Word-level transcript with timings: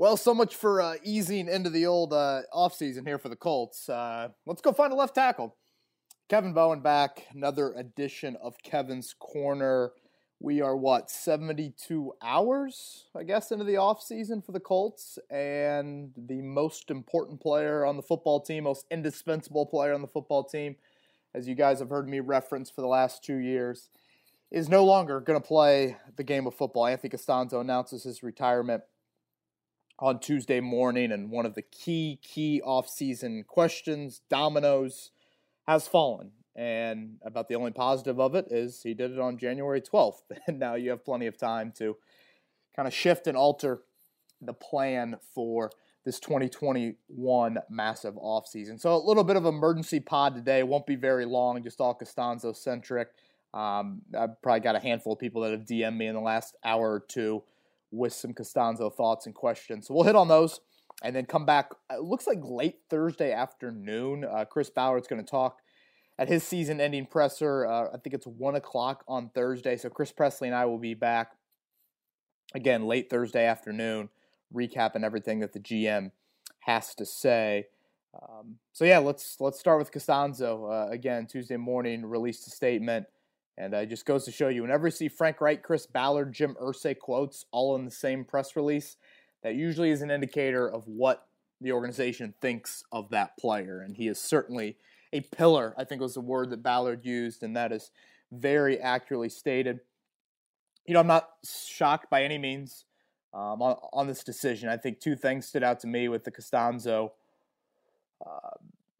Well, 0.00 0.16
so 0.16 0.32
much 0.32 0.54
for 0.54 0.80
uh, 0.80 0.94
easing 1.02 1.48
into 1.48 1.70
the 1.70 1.86
old 1.86 2.12
uh, 2.12 2.42
offseason 2.54 3.04
here 3.04 3.18
for 3.18 3.28
the 3.28 3.34
Colts. 3.34 3.88
Uh, 3.88 4.28
let's 4.46 4.60
go 4.60 4.70
find 4.70 4.92
a 4.92 4.96
left 4.96 5.16
tackle. 5.16 5.56
Kevin 6.28 6.52
Bowen 6.52 6.78
back, 6.82 7.26
another 7.34 7.72
edition 7.72 8.36
of 8.40 8.62
Kevin's 8.62 9.12
Corner. 9.18 9.90
We 10.38 10.60
are 10.60 10.76
what, 10.76 11.10
72 11.10 12.12
hours, 12.22 13.06
I 13.16 13.24
guess, 13.24 13.50
into 13.50 13.64
the 13.64 13.74
offseason 13.74 14.46
for 14.46 14.52
the 14.52 14.60
Colts. 14.60 15.18
And 15.30 16.12
the 16.16 16.42
most 16.42 16.92
important 16.92 17.40
player 17.40 17.84
on 17.84 17.96
the 17.96 18.02
football 18.02 18.38
team, 18.38 18.64
most 18.64 18.86
indispensable 18.92 19.66
player 19.66 19.94
on 19.94 20.02
the 20.02 20.06
football 20.06 20.44
team, 20.44 20.76
as 21.34 21.48
you 21.48 21.56
guys 21.56 21.80
have 21.80 21.90
heard 21.90 22.08
me 22.08 22.20
reference 22.20 22.70
for 22.70 22.82
the 22.82 22.86
last 22.86 23.24
two 23.24 23.38
years, 23.38 23.88
is 24.52 24.68
no 24.68 24.84
longer 24.84 25.18
going 25.18 25.40
to 25.40 25.44
play 25.44 25.96
the 26.14 26.22
game 26.22 26.46
of 26.46 26.54
football. 26.54 26.86
Anthony 26.86 27.10
Castonzo 27.10 27.60
announces 27.60 28.04
his 28.04 28.22
retirement 28.22 28.84
on 29.98 30.20
Tuesday 30.20 30.60
morning, 30.60 31.10
and 31.10 31.30
one 31.30 31.46
of 31.46 31.54
the 31.54 31.62
key, 31.62 32.18
key 32.22 32.62
offseason 32.64 33.46
questions, 33.46 34.20
dominoes, 34.30 35.10
has 35.66 35.88
fallen. 35.88 36.32
And 36.54 37.18
about 37.24 37.48
the 37.48 37.54
only 37.54 37.70
positive 37.70 38.18
of 38.18 38.34
it 38.34 38.46
is 38.50 38.82
he 38.82 38.94
did 38.94 39.12
it 39.12 39.18
on 39.18 39.38
January 39.38 39.80
12th. 39.80 40.22
And 40.46 40.58
now 40.58 40.74
you 40.74 40.90
have 40.90 41.04
plenty 41.04 41.26
of 41.26 41.36
time 41.36 41.72
to 41.78 41.96
kind 42.74 42.86
of 42.86 42.94
shift 42.94 43.26
and 43.26 43.36
alter 43.36 43.80
the 44.40 44.52
plan 44.52 45.16
for 45.34 45.70
this 46.04 46.20
2021 46.20 47.58
massive 47.68 48.14
offseason. 48.14 48.80
So 48.80 48.94
a 48.94 48.98
little 48.98 49.24
bit 49.24 49.36
of 49.36 49.44
emergency 49.44 50.00
pod 50.00 50.34
today. 50.34 50.62
Won't 50.62 50.86
be 50.86 50.96
very 50.96 51.26
long, 51.26 51.62
just 51.62 51.80
all 51.80 51.94
Castonzo 51.94 52.56
centric. 52.56 53.08
Um, 53.52 54.02
I've 54.18 54.40
probably 54.42 54.60
got 54.60 54.76
a 54.76 54.80
handful 54.80 55.12
of 55.14 55.18
people 55.18 55.42
that 55.42 55.52
have 55.52 55.64
DM'd 55.64 55.96
me 55.96 56.06
in 56.06 56.14
the 56.14 56.20
last 56.20 56.56
hour 56.64 56.92
or 56.92 57.00
two 57.00 57.42
with 57.90 58.12
some 58.12 58.32
Castonzo 58.32 58.92
thoughts 58.92 59.26
and 59.26 59.34
questions. 59.34 59.86
So 59.86 59.94
we'll 59.94 60.04
hit 60.04 60.16
on 60.16 60.28
those 60.28 60.60
and 61.02 61.14
then 61.14 61.26
come 61.26 61.46
back. 61.46 61.70
It 61.90 62.02
looks 62.02 62.26
like 62.26 62.38
late 62.42 62.80
Thursday 62.90 63.32
afternoon. 63.32 64.24
Uh, 64.24 64.44
Chris 64.44 64.70
Ballard's 64.70 65.08
going 65.08 65.24
to 65.24 65.30
talk 65.30 65.58
at 66.18 66.28
his 66.28 66.42
season 66.42 66.80
ending 66.80 67.06
presser. 67.06 67.66
Uh, 67.66 67.88
I 67.94 67.98
think 67.98 68.14
it's 68.14 68.26
1 68.26 68.54
o'clock 68.56 69.04
on 69.08 69.30
Thursday. 69.34 69.76
So 69.76 69.88
Chris 69.88 70.12
Presley 70.12 70.48
and 70.48 70.56
I 70.56 70.64
will 70.64 70.78
be 70.78 70.94
back 70.94 71.32
again 72.54 72.86
late 72.86 73.08
Thursday 73.08 73.44
afternoon, 73.44 74.08
recapping 74.54 75.04
everything 75.04 75.40
that 75.40 75.52
the 75.52 75.60
GM 75.60 76.10
has 76.60 76.94
to 76.96 77.06
say. 77.06 77.66
Um, 78.20 78.56
so 78.72 78.84
yeah, 78.84 78.98
let's 78.98 79.36
let's 79.38 79.60
start 79.60 79.78
with 79.78 79.92
Castonzo. 79.92 80.88
Uh, 80.88 80.90
again, 80.90 81.26
Tuesday 81.26 81.56
morning 81.56 82.04
released 82.04 82.46
a 82.46 82.50
statement 82.50 83.06
and 83.58 83.74
uh, 83.74 83.78
it 83.78 83.86
just 83.86 84.06
goes 84.06 84.24
to 84.24 84.32
show 84.32 84.48
you 84.48 84.62
whenever 84.62 84.86
you 84.86 84.92
see 84.92 85.08
Frank 85.08 85.40
Reich, 85.40 85.64
Chris 85.64 85.84
Ballard, 85.84 86.32
Jim 86.32 86.56
Irsay 86.62 86.96
quotes 86.96 87.44
all 87.50 87.74
in 87.74 87.84
the 87.84 87.90
same 87.90 88.24
press 88.24 88.54
release, 88.54 88.96
that 89.42 89.56
usually 89.56 89.90
is 89.90 90.00
an 90.00 90.12
indicator 90.12 90.70
of 90.70 90.86
what 90.86 91.26
the 91.60 91.72
organization 91.72 92.34
thinks 92.40 92.84
of 92.92 93.10
that 93.10 93.36
player. 93.36 93.80
And 93.80 93.96
he 93.96 94.06
is 94.06 94.20
certainly 94.20 94.76
a 95.12 95.22
pillar, 95.22 95.74
I 95.76 95.82
think 95.82 96.00
was 96.00 96.14
the 96.14 96.20
word 96.20 96.50
that 96.50 96.62
Ballard 96.62 97.04
used, 97.04 97.42
and 97.42 97.56
that 97.56 97.72
is 97.72 97.90
very 98.30 98.78
accurately 98.78 99.28
stated. 99.28 99.80
You 100.86 100.94
know, 100.94 101.00
I'm 101.00 101.08
not 101.08 101.28
shocked 101.44 102.08
by 102.10 102.22
any 102.22 102.38
means 102.38 102.84
um, 103.34 103.60
on, 103.60 103.76
on, 103.92 104.06
this 104.06 104.22
decision. 104.22 104.68
I 104.68 104.76
think 104.76 105.00
two 105.00 105.16
things 105.16 105.46
stood 105.46 105.64
out 105.64 105.80
to 105.80 105.86
me 105.86 106.08
with 106.08 106.24
the 106.24 106.30
Castonzo 106.30 107.10
uh, 108.24 108.50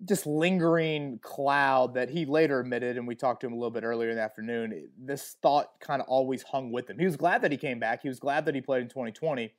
just 0.05 0.27
lingering 0.27 1.19
cloud 1.23 1.95
that 1.95 2.11
he 2.11 2.25
later 2.25 2.61
admitted, 2.61 2.97
and 2.97 3.07
we 3.07 3.15
talked 3.15 3.41
to 3.41 3.47
him 3.47 3.53
a 3.53 3.57
little 3.57 3.71
bit 3.71 3.83
earlier 3.83 4.11
in 4.11 4.17
the 4.17 4.23
afternoon. 4.23 4.89
This 4.97 5.37
thought 5.43 5.81
kind 5.81 6.01
of 6.01 6.09
always 6.09 6.43
hung 6.43 6.71
with 6.71 6.89
him. 6.89 6.99
He 6.99 7.05
was 7.05 7.17
glad 7.17 7.43
that 7.43 7.51
he 7.51 7.59
came 7.59 7.81
back. 7.81 8.03
He 8.03 8.09
was 8.09 8.21
glad 8.21 8.45
that 8.47 8.55
he 8.55 8.61
played 8.61 8.83
in 8.83 8.89
2020, 8.89 9.53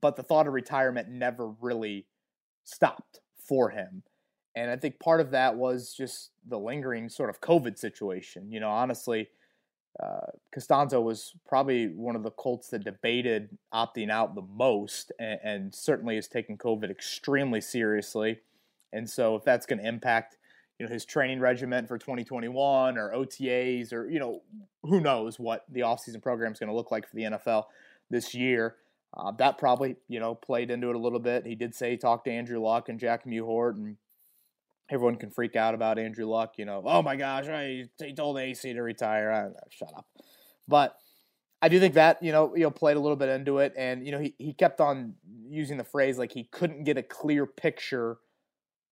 but 0.00 0.16
the 0.16 0.22
thought 0.22 0.46
of 0.46 0.54
retirement 0.54 1.08
never 1.10 1.48
really 1.60 2.06
stopped 2.64 3.20
for 3.36 3.70
him. 3.70 4.02
And 4.56 4.70
I 4.70 4.76
think 4.76 5.00
part 5.00 5.20
of 5.20 5.32
that 5.32 5.56
was 5.56 5.92
just 5.94 6.30
the 6.46 6.58
lingering 6.58 7.08
sort 7.08 7.28
of 7.28 7.40
COVID 7.40 7.78
situation. 7.78 8.50
You 8.50 8.60
know, 8.60 8.70
honestly, 8.70 9.28
uh, 10.02 10.30
Castonzo 10.56 11.02
was 11.02 11.34
probably 11.46 11.88
one 11.88 12.16
of 12.16 12.22
the 12.22 12.30
Colts 12.30 12.68
that 12.68 12.84
debated 12.84 13.58
opting 13.72 14.10
out 14.10 14.34
the 14.34 14.42
most, 14.42 15.12
and, 15.18 15.40
and 15.44 15.74
certainly 15.74 16.16
is 16.16 16.26
taking 16.26 16.56
COVID 16.56 16.90
extremely 16.90 17.60
seriously 17.60 18.38
and 18.94 19.10
so 19.10 19.36
if 19.36 19.44
that's 19.44 19.66
going 19.66 19.80
to 19.80 19.86
impact, 19.86 20.38
you 20.78 20.86
know, 20.86 20.92
his 20.92 21.04
training 21.04 21.40
regimen 21.40 21.86
for 21.86 21.98
2021 21.98 22.96
or 22.96 23.12
OTAs 23.12 23.92
or, 23.92 24.08
you 24.08 24.18
know, 24.18 24.42
who 24.82 25.00
knows 25.00 25.38
what 25.38 25.64
the 25.70 25.80
offseason 25.80 26.22
program 26.22 26.52
is 26.52 26.58
going 26.58 26.70
to 26.70 26.74
look 26.74 26.90
like 26.90 27.08
for 27.08 27.16
the 27.16 27.22
NFL 27.22 27.64
this 28.10 28.34
year. 28.34 28.76
Uh, 29.16 29.32
that 29.32 29.58
probably, 29.58 29.96
you 30.08 30.18
know, 30.18 30.34
played 30.34 30.70
into 30.70 30.90
it 30.90 30.96
a 30.96 30.98
little 30.98 31.20
bit. 31.20 31.46
He 31.46 31.54
did 31.54 31.74
say 31.74 31.92
he 31.92 31.96
talked 31.96 32.24
to 32.24 32.32
Andrew 32.32 32.60
Luck 32.60 32.88
and 32.88 32.98
Jack 32.98 33.24
Mewhort, 33.24 33.76
and 33.76 33.96
everyone 34.90 35.16
can 35.16 35.30
freak 35.30 35.54
out 35.54 35.74
about 35.74 35.98
Andrew 35.98 36.26
Luck. 36.26 36.54
You 36.56 36.64
know, 36.64 36.82
oh 36.84 37.00
my 37.00 37.14
gosh, 37.14 37.46
he 37.46 38.12
told 38.12 38.38
AC 38.38 38.72
to 38.72 38.82
retire. 38.82 39.30
Uh, 39.30 39.60
shut 39.70 39.92
up. 39.96 40.06
But 40.66 40.96
I 41.62 41.68
do 41.68 41.78
think 41.78 41.94
that 41.94 42.20
you 42.24 42.32
know, 42.32 42.56
you 42.56 42.64
know, 42.64 42.70
played 42.72 42.96
a 42.96 43.00
little 43.00 43.16
bit 43.16 43.28
into 43.28 43.58
it, 43.58 43.72
and 43.76 44.04
you 44.04 44.10
know, 44.10 44.18
he 44.18 44.34
he 44.38 44.52
kept 44.52 44.80
on 44.80 45.14
using 45.48 45.76
the 45.76 45.84
phrase 45.84 46.18
like 46.18 46.32
he 46.32 46.44
couldn't 46.44 46.82
get 46.82 46.98
a 46.98 47.02
clear 47.02 47.46
picture 47.46 48.18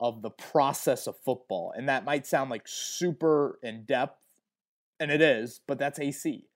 of 0.02 0.20
the 0.20 0.30
process 0.30 1.06
of 1.06 1.16
football. 1.24 1.72
And 1.74 1.88
that 1.88 2.04
might 2.04 2.26
sound 2.26 2.50
like 2.50 2.64
super 2.66 3.60
in 3.62 3.84
depth, 3.84 4.18
and 4.98 5.12
it 5.12 5.22
is, 5.22 5.60
but 5.68 5.78
that's 5.78 6.00
AC. 6.00 6.48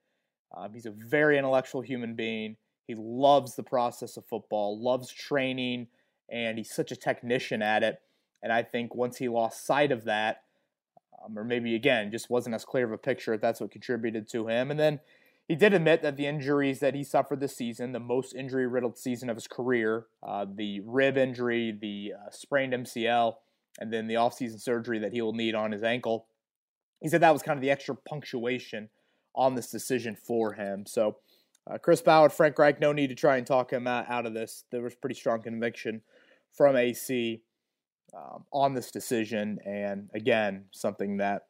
Um, 0.55 0.73
he's 0.73 0.85
a 0.85 0.91
very 0.91 1.37
intellectual 1.37 1.81
human 1.81 2.13
being. 2.13 2.57
He 2.87 2.95
loves 2.95 3.55
the 3.55 3.63
process 3.63 4.17
of 4.17 4.25
football, 4.25 4.81
loves 4.81 5.11
training, 5.11 5.87
and 6.29 6.57
he's 6.57 6.73
such 6.73 6.91
a 6.91 6.95
technician 6.95 7.61
at 7.61 7.83
it. 7.83 8.01
And 8.43 8.51
I 8.51 8.63
think 8.63 8.93
once 8.93 9.17
he 9.17 9.29
lost 9.29 9.65
sight 9.65 9.93
of 9.93 10.03
that, 10.03 10.43
um, 11.23 11.39
or 11.39 11.45
maybe 11.45 11.73
again, 11.73 12.11
just 12.11 12.29
wasn't 12.29 12.53
as 12.53 12.65
clear 12.65 12.85
of 12.85 12.91
a 12.91 12.97
picture, 12.97 13.33
if 13.33 13.41
that's 13.41 13.61
what 13.61 13.71
contributed 13.71 14.29
to 14.31 14.47
him. 14.47 14.71
And 14.71 14.79
then 14.79 14.99
he 15.47 15.55
did 15.55 15.73
admit 15.73 16.01
that 16.01 16.17
the 16.17 16.25
injuries 16.25 16.79
that 16.79 16.93
he 16.93 17.03
suffered 17.03 17.39
this 17.39 17.55
season, 17.55 17.93
the 17.93 17.99
most 17.99 18.35
injury 18.35 18.67
riddled 18.67 18.97
season 18.97 19.29
of 19.29 19.37
his 19.37 19.47
career, 19.47 20.07
uh, 20.21 20.45
the 20.53 20.81
rib 20.81 21.17
injury, 21.17 21.71
the 21.79 22.13
uh, 22.13 22.29
sprained 22.31 22.73
MCL, 22.73 23.35
and 23.79 23.93
then 23.93 24.07
the 24.07 24.15
offseason 24.15 24.59
surgery 24.59 24.99
that 24.99 25.13
he 25.13 25.21
will 25.21 25.33
need 25.33 25.55
on 25.55 25.71
his 25.71 25.83
ankle, 25.83 26.27
he 26.99 27.07
said 27.07 27.21
that 27.21 27.31
was 27.31 27.43
kind 27.43 27.57
of 27.57 27.61
the 27.61 27.71
extra 27.71 27.95
punctuation 27.95 28.89
on 29.35 29.55
this 29.55 29.69
decision 29.71 30.15
for 30.15 30.53
him. 30.53 30.85
So, 30.85 31.17
uh, 31.69 31.77
Chris 31.77 32.01
Ballard, 32.01 32.33
Frank 32.33 32.57
Reich, 32.59 32.81
no 32.81 32.91
need 32.91 33.07
to 33.07 33.15
try 33.15 33.37
and 33.37 33.45
talk 33.45 33.71
him 33.71 33.87
out, 33.87 34.25
of 34.25 34.33
this. 34.33 34.65
There 34.71 34.81
was 34.81 34.95
pretty 34.95 35.15
strong 35.15 35.41
conviction 35.41 36.01
from 36.53 36.75
AC 36.75 37.41
um, 38.15 38.45
on 38.51 38.73
this 38.73 38.89
decision, 38.91 39.59
and 39.65 40.09
again, 40.13 40.65
something 40.71 41.17
that 41.17 41.43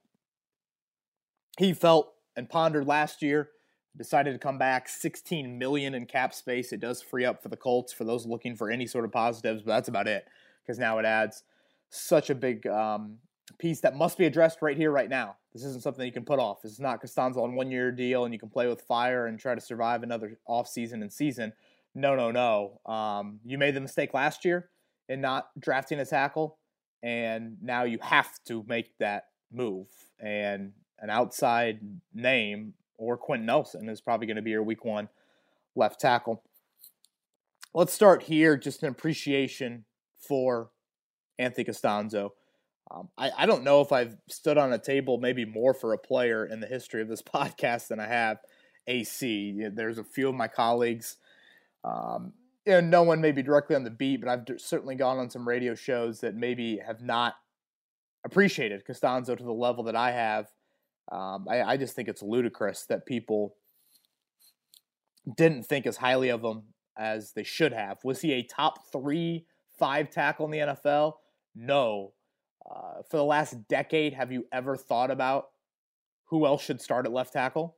he 1.57 1.73
felt 1.73 2.13
and 2.35 2.49
pondered 2.49 2.85
last 2.85 3.23
year 3.23 3.49
decided 3.97 4.33
to 4.33 4.39
come 4.39 4.57
back. 4.57 4.87
16 4.87 5.57
million 5.57 5.95
in 5.95 6.05
cap 6.05 6.33
space. 6.33 6.71
It 6.71 6.79
does 6.79 7.01
free 7.01 7.25
up 7.25 7.41
for 7.41 7.49
the 7.49 7.57
colts 7.57 7.91
for 7.91 8.03
those 8.03 8.25
looking 8.25 8.55
for 8.55 8.69
any 8.69 8.85
sort 8.85 9.05
of 9.05 9.11
positives 9.11 9.63
but 9.63 9.71
that's 9.71 9.89
about 9.89 10.07
it 10.07 10.25
because 10.61 10.79
now 10.79 10.99
it 10.99 11.05
adds 11.05 11.43
such 11.89 12.29
a 12.29 12.35
big 12.35 12.67
um, 12.67 13.17
piece 13.57 13.79
that 13.81 13.95
must 13.95 14.17
be 14.17 14.25
addressed 14.25 14.61
right 14.61 14.77
here 14.77 14.91
right 14.91 15.09
now. 15.09 15.37
This 15.53 15.63
isn't 15.63 15.81
something 15.81 16.05
you 16.05 16.11
can 16.11 16.25
put 16.25 16.39
off. 16.39 16.61
This 16.61 16.73
is 16.73 16.79
not 16.79 17.01
Castonzo 17.01 17.37
on 17.37 17.55
one 17.55 17.71
year 17.71 17.91
deal 17.91 18.25
and 18.25 18.33
you 18.33 18.39
can 18.39 18.49
play 18.49 18.67
with 18.67 18.81
fire 18.81 19.27
and 19.27 19.39
try 19.39 19.55
to 19.55 19.61
survive 19.61 20.03
another 20.03 20.37
off 20.45 20.67
season 20.67 21.01
and 21.01 21.11
season. 21.11 21.53
No 21.95 22.15
no 22.15 22.31
no. 22.31 22.79
Um, 22.91 23.39
you 23.45 23.57
made 23.57 23.75
the 23.75 23.81
mistake 23.81 24.13
last 24.13 24.45
year 24.45 24.69
in 25.09 25.21
not 25.21 25.49
drafting 25.59 25.99
a 25.99 26.05
tackle 26.05 26.59
and 27.01 27.57
now 27.61 27.83
you 27.83 27.99
have 28.01 28.31
to 28.45 28.63
make 28.67 28.97
that 28.99 29.25
move. 29.51 29.87
And 30.19 30.73
an 30.99 31.09
outside 31.09 31.79
name 32.13 32.73
or 32.97 33.17
Quenton 33.17 33.45
Nelson 33.45 33.89
is 33.89 34.01
probably 34.01 34.27
going 34.27 34.37
to 34.37 34.41
be 34.41 34.51
your 34.51 34.63
week 34.63 34.85
one 34.85 35.09
left 35.75 35.99
tackle. 35.99 36.43
Let's 37.73 37.93
start 37.93 38.23
here, 38.23 38.57
just 38.57 38.81
an 38.83 38.89
appreciation 38.89 39.85
for 40.19 40.71
Anthony 41.37 41.65
Castonzo. 41.65 42.31
Um, 42.89 43.09
I, 43.17 43.31
I 43.37 43.45
don't 43.45 43.63
know 43.63 43.81
if 43.81 43.91
I've 43.91 44.15
stood 44.29 44.57
on 44.57 44.73
a 44.73 44.79
table 44.79 45.17
maybe 45.17 45.45
more 45.45 45.73
for 45.73 45.93
a 45.93 45.97
player 45.97 46.45
in 46.45 46.59
the 46.59 46.67
history 46.67 47.01
of 47.01 47.07
this 47.07 47.21
podcast 47.35 47.87
than 47.87 47.99
I 47.99 48.07
have 48.07 48.39
AC. 48.87 49.67
There's 49.73 49.97
a 49.97 50.03
few 50.03 50.29
of 50.29 50.35
my 50.35 50.47
colleagues, 50.47 51.17
um, 51.83 52.33
and 52.65 52.89
no 52.89 53.03
one 53.03 53.21
maybe 53.21 53.43
directly 53.43 53.75
on 53.75 53.83
the 53.83 53.89
beat, 53.89 54.21
but 54.21 54.29
I've 54.29 54.59
certainly 54.59 54.95
gone 54.95 55.19
on 55.19 55.29
some 55.29 55.47
radio 55.47 55.75
shows 55.75 56.21
that 56.21 56.35
maybe 56.35 56.77
have 56.77 57.01
not 57.01 57.35
appreciated 58.25 58.85
Castonzo 58.85 59.37
to 59.37 59.43
the 59.43 59.53
level 59.53 59.83
that 59.85 59.95
I 59.95 60.11
have 60.11 60.47
um, 61.11 61.47
I, 61.49 61.61
I 61.61 61.77
just 61.77 61.95
think 61.95 62.07
it's 62.07 62.21
ludicrous 62.21 62.85
that 62.85 63.05
people 63.05 63.55
didn't 65.35 65.63
think 65.63 65.85
as 65.85 65.97
highly 65.97 66.29
of 66.29 66.43
him 66.43 66.63
as 66.97 67.33
they 67.33 67.43
should 67.43 67.73
have. 67.73 67.97
Was 68.03 68.21
he 68.21 68.33
a 68.33 68.43
top 68.43 68.91
three, 68.91 69.45
five 69.77 70.09
tackle 70.09 70.45
in 70.45 70.51
the 70.51 70.57
NFL? 70.59 71.13
No. 71.55 72.13
Uh, 72.69 73.01
for 73.09 73.17
the 73.17 73.23
last 73.23 73.67
decade, 73.67 74.13
have 74.13 74.31
you 74.31 74.45
ever 74.51 74.75
thought 74.75 75.11
about 75.11 75.47
who 76.25 76.45
else 76.45 76.63
should 76.63 76.81
start 76.81 77.05
at 77.05 77.13
left 77.13 77.33
tackle? 77.33 77.77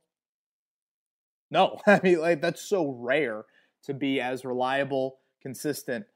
No. 1.50 1.78
I 1.86 2.00
mean, 2.02 2.20
like 2.20 2.40
that's 2.40 2.62
so 2.62 2.88
rare 2.98 3.44
to 3.84 3.94
be 3.94 4.20
as 4.20 4.44
reliable, 4.44 5.18
consistent 5.40 6.06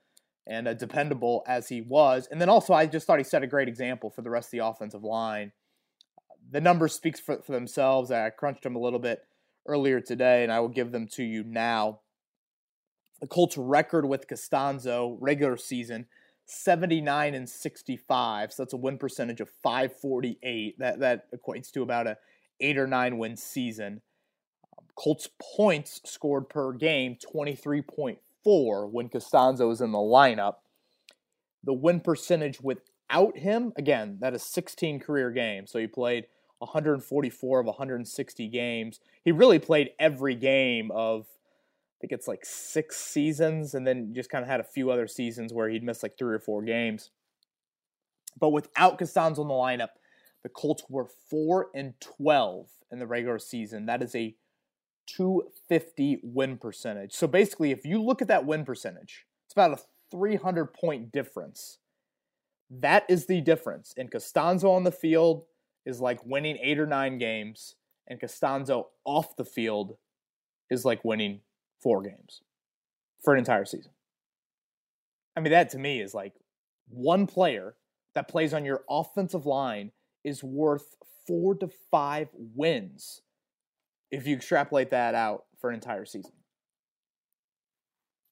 and 0.46 0.69
uh, 0.69 0.75
dependable 0.75 1.43
as 1.46 1.69
he 1.69 1.81
was. 1.81 2.28
And 2.31 2.40
then 2.40 2.49
also, 2.49 2.75
I 2.75 2.87
just 2.87 3.06
thought 3.06 3.19
he 3.19 3.25
set 3.25 3.43
a 3.43 3.46
great 3.46 3.69
example 3.69 4.11
for 4.11 4.22
the 4.22 4.31
rest 4.31 4.49
of 4.49 4.50
the 4.52 4.66
offensive 4.66 5.02
line. 5.02 5.52
The 6.55 6.61
numbers 6.61 6.95
speaks 6.95 7.19
for, 7.19 7.43
for 7.43 7.51
themselves. 7.51 8.12
I 8.12 8.31
crunched 8.31 8.62
them 8.62 8.77
a 8.77 8.79
little 8.79 9.01
bit 9.01 9.27
earlier 9.67 10.01
today, 10.01 10.45
and 10.45 10.53
I 10.53 10.61
will 10.61 10.69
give 10.69 10.93
them 10.93 11.09
to 11.15 11.25
you 11.25 11.43
now. 11.43 11.99
The 13.21 13.27
Colts' 13.27 13.59
record 13.59 14.06
with 14.06 14.29
Castonzo 14.29 15.17
regular 15.19 15.56
season 15.56 16.06
79 16.47 17.35
and 17.35 17.49
65. 17.49 18.53
So 18.53 18.62
that's 18.62 18.73
a 18.73 18.77
win 18.77 18.99
percentage 18.99 19.41
of 19.41 19.51
548. 19.65 20.79
That 20.79 21.01
that 21.01 21.25
equates 21.35 21.73
to 21.73 21.83
about 21.83 22.06
a 22.06 22.19
8 22.61 22.79
or 22.79 22.87
9 22.87 23.19
win 23.19 23.37
season. 23.37 24.00
Um, 24.79 24.85
Colts 24.95 25.29
points 25.57 26.03
scored 26.05 26.49
per 26.49 26.73
game 26.73 27.17
23.4 27.35 28.93
when 28.93 29.09
Castonzo 29.09 29.73
is 29.73 29.81
in 29.81 29.91
the 29.91 29.99
lineup. 29.99 30.59
The 31.65 31.73
win 31.73 31.99
percentage 31.99 32.61
without 32.61 33.39
him, 33.39 33.73
again, 33.77 34.19
that 34.21 34.35
is 34.35 34.45
16 34.45 35.00
career 35.00 35.33
games. 35.33 35.73
So 35.73 35.81
he 35.81 35.89
played 35.89 36.27
144 36.59 37.61
of 37.61 37.67
160 37.67 38.49
games. 38.49 39.01
He 39.25 39.33
really 39.33 39.59
played 39.59 39.91
every 39.99 40.35
game 40.35 40.91
of 40.91 41.27
I 41.27 42.06
think 42.06 42.12
it's 42.12 42.29
like 42.29 42.45
six 42.45 42.97
seasons, 42.97 43.75
and 43.75 43.87
then 43.87 44.12
just 44.15 44.29
kind 44.29 44.43
of 44.43 44.49
had 44.49 44.61
a 44.61 44.65
few 44.65 44.91
other 44.91 45.06
seasons 45.06 45.53
where 45.53 45.69
he'd 45.69 45.83
miss 45.83 46.03
like 46.03 46.19
three 46.19 46.35
or 46.35 46.39
four 46.39 46.62
games. 46.62 47.11
But 48.39 48.51
without 48.51 48.99
Castonzo 48.99 49.41
in 49.41 49.49
the 49.49 49.55
lineup, 49.55 49.91
the 50.43 50.49
Colts 50.51 50.83
were 50.91 51.06
four 51.31 51.69
and 51.75 51.95
twelve 52.01 52.69
in 52.91 52.99
the 52.99 53.07
regular 53.07 53.39
season. 53.39 53.87
That 53.87 54.03
is 54.03 54.15
a 54.15 54.35
250 55.07 56.21
win 56.23 56.59
percentage. 56.59 57.12
So 57.12 57.27
basically, 57.27 57.71
if 57.71 57.85
you 57.85 58.03
look 58.03 58.21
at 58.21 58.29
that 58.29 58.45
win 58.45 58.65
percentage, 58.65 59.27
it's 59.45 59.53
about 59.53 59.79
a 59.79 59.83
300 60.11 60.67
point 60.67 61.12
difference. 61.12 61.79
That 62.71 63.05
is 63.09 63.27
the 63.27 63.41
difference. 63.41 63.95
And 63.97 64.11
Castonzo 64.11 64.71
on 64.71 64.85
the 64.85 64.93
field 64.93 65.45
is 65.87 66.01
like 66.01 66.25
winning 66.25 66.59
eight 66.63 66.79
or 66.79 66.87
nine 66.87 67.19
games, 67.19 67.75
and 68.07 68.21
Castonzo 68.21 68.87
off 69.05 69.37
the 69.37 69.45
field 69.45 69.97
is 70.71 70.85
like 70.85 71.05
winning 71.05 71.41
four 71.83 72.03
games 72.03 72.43
for 73.23 73.33
an 73.35 73.39
entire 73.39 73.65
season. 73.65 73.93
I 75.37 75.41
mean, 75.41 75.53
that 75.53 75.71
to 75.71 75.79
me 75.79 76.01
is 76.01 76.15
like 76.15 76.35
one 76.89 77.27
player 77.27 77.75
that 78.15 78.29
plays 78.29 78.55
on 78.55 78.65
your 78.65 78.85
offensive 78.89 79.47
line 79.47 79.91
is 80.23 80.43
worth 80.43 80.97
four 81.27 81.55
to 81.57 81.69
five 81.91 82.29
wins 82.33 83.23
if 84.11 84.27
you 84.27 84.37
extrapolate 84.37 84.91
that 84.91 85.15
out 85.15 85.45
for 85.61 85.71
an 85.71 85.75
entire 85.75 86.05
season. 86.05 86.33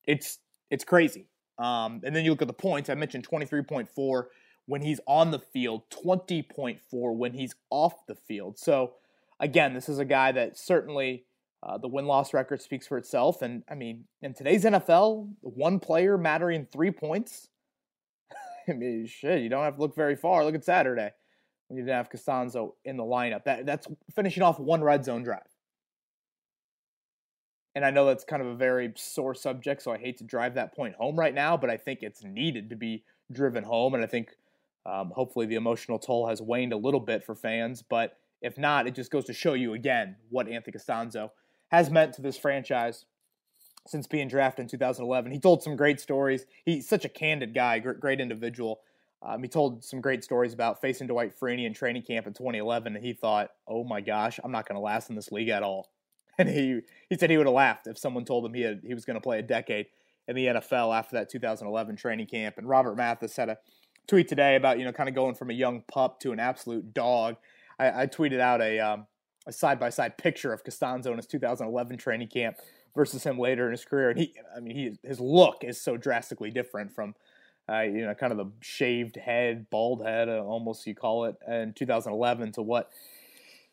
It's 0.05 0.39
it's 0.71 0.85
crazy. 0.85 1.29
Um, 1.59 2.01
and 2.05 2.17
then 2.17 2.25
you 2.25 2.31
look 2.31 2.43
at 2.43 2.49
the 2.49 2.55
points. 2.55 2.89
I 2.89 2.95
mentioned 2.95 3.29
23.4 3.29 4.25
when 4.73 4.81
he's 4.81 5.01
on 5.07 5.33
the 5.33 5.39
field, 5.39 5.83
20.4 5.91 6.79
when 7.15 7.35
he's 7.35 7.55
off 7.69 8.07
the 8.07 8.15
field. 8.15 8.59
So 8.59 8.95
again, 9.39 9.75
this 9.75 9.87
is 9.87 9.99
a 9.99 10.05
guy 10.07 10.33
that 10.33 10.57
certainly 10.57 11.27
uh, 11.63 11.77
the 11.77 11.89
win 11.89 12.07
loss 12.07 12.33
record 12.33 12.63
speaks 12.63 12.87
for 12.87 12.97
itself. 12.97 13.43
And 13.43 13.65
I 13.71 13.75
mean, 13.75 14.05
in 14.23 14.33
today's 14.33 14.65
NFL, 14.65 15.29
one 15.43 15.79
player 15.79 16.17
mattering 16.17 16.65
three 16.73 16.91
points. 16.91 17.51
I 18.69 18.73
mean, 18.73 19.07
shit, 19.07 19.43
you 19.43 19.51
don't 19.51 19.63
have 19.63 19.77
to 19.77 19.81
look 19.83 19.95
very 19.95 20.17
far. 20.17 20.43
Look 20.43 20.55
at 20.55 20.65
Saturday 20.65 21.11
when 21.69 21.77
you 21.77 21.85
didn't 21.85 21.99
have 21.99 22.09
Castonzo 22.09 22.73
in 22.87 22.97
the 22.97 23.05
lineup. 23.05 23.45
That, 23.45 23.67
that's 23.67 23.87
finishing 24.17 24.43
off 24.43 24.59
one 24.59 24.83
red 24.83 25.05
zone 25.05 25.23
drive. 25.23 25.41
And 27.75 27.85
I 27.85 27.91
know 27.91 28.07
that's 28.07 28.25
kind 28.25 28.41
of 28.41 28.49
a 28.49 28.55
very 28.55 28.91
sore 28.97 29.35
subject, 29.35 29.83
so 29.83 29.93
I 29.93 29.99
hate 29.99 30.17
to 30.17 30.25
drive 30.25 30.55
that 30.55 30.75
point 30.75 30.95
home 30.95 31.19
right 31.19 31.35
now, 31.35 31.59
but 31.59 31.69
I 31.69 31.77
think 31.77 32.03
it's 32.03 32.25
needed 32.25 32.71
to 32.71 32.77
be 32.77 33.05
driven 33.31 33.65
home. 33.65 33.93
And 33.93 34.03
I 34.03 34.07
think 34.07 34.31
um, 34.85 35.13
hopefully 35.15 35.47
the 35.47 35.55
emotional 35.55 35.99
toll 35.99 36.29
has 36.29 36.43
waned 36.43 36.73
a 36.73 36.77
little 36.77 37.01
bit 37.01 37.25
for 37.25 37.35
fans. 37.35 37.83
But 37.83 38.17
if 38.41 38.59
not, 38.59 38.87
it 38.87 38.95
just 38.95 39.11
goes 39.11 39.25
to 39.27 39.33
show 39.33 39.55
you 39.55 39.75
again 39.75 40.17
what 40.31 40.49
Anthony 40.49 40.77
Castonzo 40.77 41.31
has 41.71 41.91
meant 41.91 42.13
to 42.15 42.23
this 42.23 42.37
franchise 42.37 43.07
since 43.87 44.07
being 44.07 44.29
drafted 44.29 44.65
in 44.65 44.69
2011. 44.69 45.33
He 45.33 45.41
told 45.41 45.63
some 45.63 45.77
great 45.77 46.01
stories. 46.01 46.47
He's 46.65 46.89
such 46.89 47.05
a 47.05 47.09
candid 47.09 47.55
guy, 47.55 47.79
great, 47.79 48.21
individual. 48.21 48.81
Um, 49.23 49.43
he 49.43 49.49
told 49.49 49.85
some 49.85 50.01
great 50.01 50.25
stories 50.25 50.53
about 50.53 50.81
facing 50.81 51.07
Dwight 51.07 51.33
Freeney 51.39 51.65
in 51.65 51.75
training 51.75 52.03
camp 52.03 52.27
in 52.27 52.33
2011, 52.33 52.97
and 52.97 53.05
he 53.05 53.13
thought, 53.13 53.51
"Oh 53.69 53.85
my 53.85 54.01
gosh, 54.01 54.41
I'm 54.43 54.51
not 54.51 54.67
going 54.67 54.77
to 54.77 54.83
last 54.83 55.11
in 55.11 55.17
this 55.17 55.31
league 55.31 55.49
at 55.49 55.63
all." 55.63 55.89
And 56.39 56.49
he 56.49 56.81
he 57.11 57.19
said 57.19 57.29
he 57.29 57.37
would 57.37 57.47
have 57.47 57.55
laughed 57.55 57.87
if 57.87 57.99
someone 57.99 58.25
told 58.25 58.47
him 58.47 58.55
he 58.55 58.63
had 58.63 58.81
he 58.87 58.95
was 58.95 59.05
going 59.05 59.17
to 59.17 59.21
play 59.21 59.39
a 59.39 59.43
decade 59.43 59.87
in 60.27 60.35
the 60.35 60.47
NFL 60.47 60.97
after 60.97 61.17
that 61.17 61.29
2011 61.29 61.95
training 61.97 62.27
camp. 62.27 62.57
And 62.57 62.67
Robert 62.67 62.97
Mathis 62.97 63.37
had 63.37 63.51
a 63.51 63.59
tweet 64.07 64.29
today 64.29 64.57
about 64.57 64.79
you 64.79 64.85
know 64.85 64.93
kind 64.93 65.09
of 65.09 65.15
going 65.15 65.35
from 65.35 65.51
a 65.51 65.55
young 65.55 65.83
pup 65.89 66.21
to 66.21 66.33
an 66.33 66.41
absolute 66.41 66.93
dog. 66.95 67.37
I, 67.79 68.03
I 68.03 68.07
tweeted 68.07 68.41
out 68.41 68.61
a 68.61 68.81
um, 68.81 69.07
a 69.47 69.53
side 69.53 69.79
by 69.79 69.91
side 69.91 70.19
picture 70.19 70.53
of 70.53 70.65
Castonzo 70.65 71.07
in 71.07 71.17
his 71.17 71.27
2011 71.27 71.97
training 71.99 72.29
camp 72.29 72.57
versus 72.95 73.25
him 73.25 73.39
later 73.39 73.67
in 73.67 73.73
his 73.73 73.85
career, 73.85 74.11
and 74.11 74.19
he, 74.19 74.35
I 74.55 74.61
mean, 74.61 74.77
he 74.77 75.09
his 75.09 75.21
look 75.21 75.65
is 75.65 75.81
so 75.81 75.97
drastically 75.97 76.51
different 76.51 76.95
from, 76.95 77.15
uh, 77.69 77.81
you 77.81 78.05
know, 78.05 78.15
kind 78.15 78.33
of 78.33 78.39
the 78.39 78.53
shaved 78.61 79.17
head, 79.17 79.67
bald 79.71 80.05
head, 80.05 80.29
uh, 80.29 80.43
almost 80.43 80.87
you 80.87 80.95
call 80.95 81.25
it, 81.25 81.37
in 81.49 81.73
2011 81.73 82.53
to 82.53 82.63
what 82.63 82.91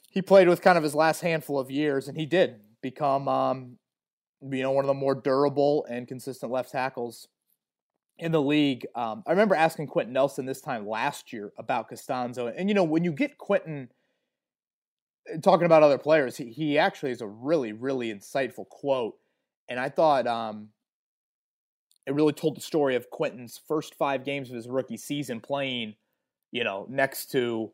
he 0.10 0.22
played 0.22 0.48
with 0.48 0.62
kind 0.62 0.78
of 0.78 0.84
his 0.84 0.96
last 0.96 1.22
handful 1.22 1.60
of 1.60 1.70
years, 1.70 2.08
and 2.08 2.18
he 2.18 2.26
did 2.26 2.62
become, 2.82 3.28
um, 3.28 3.78
you 4.42 4.64
know, 4.64 4.72
one 4.72 4.86
of 4.86 4.88
the 4.88 4.94
more 4.94 5.16
durable 5.16 5.86
and 5.90 6.08
consistent 6.08 6.52
left 6.52 6.72
tackles 6.72 7.28
in 8.20 8.32
the 8.32 8.42
league. 8.42 8.86
Um, 8.96 9.24
I 9.26 9.32
remember 9.32 9.56
asking 9.56 9.88
Quenton 9.88 10.14
Nelson 10.14 10.46
this 10.46 10.62
time 10.62 10.88
last 10.88 11.34
year 11.34 11.52
about 11.58 11.90
Castonzo, 11.90 12.54
and 12.56 12.70
you 12.70 12.76
know, 12.76 12.84
when 12.84 13.04
you 13.04 13.12
get 13.12 13.38
Quenton 13.38 13.90
talking 15.42 15.66
about 15.66 15.84
other 15.84 15.98
players, 15.98 16.38
he, 16.38 16.46
he 16.46 16.78
actually 16.78 17.12
is 17.12 17.22
a 17.22 17.28
really, 17.28 17.72
really 17.72 18.14
insightful 18.14 18.68
quote. 18.68 19.18
And 19.68 19.80
I 19.80 19.90
thought 19.90 20.28
um, 20.28 20.70
it 22.06 22.14
really 22.14 22.34
told 22.34 22.58
the 22.58 22.62
story 22.62 22.96
of 22.96 23.10
Quenton's 23.10 23.60
first 23.68 23.96
five 23.96 24.26
games 24.26 24.50
of 24.50 24.56
his 24.56 24.68
rookie 24.68 24.98
season 24.98 25.40
playing, 25.40 25.96
you 26.52 26.64
know, 26.64 26.88
next 26.90 27.32
to, 27.32 27.72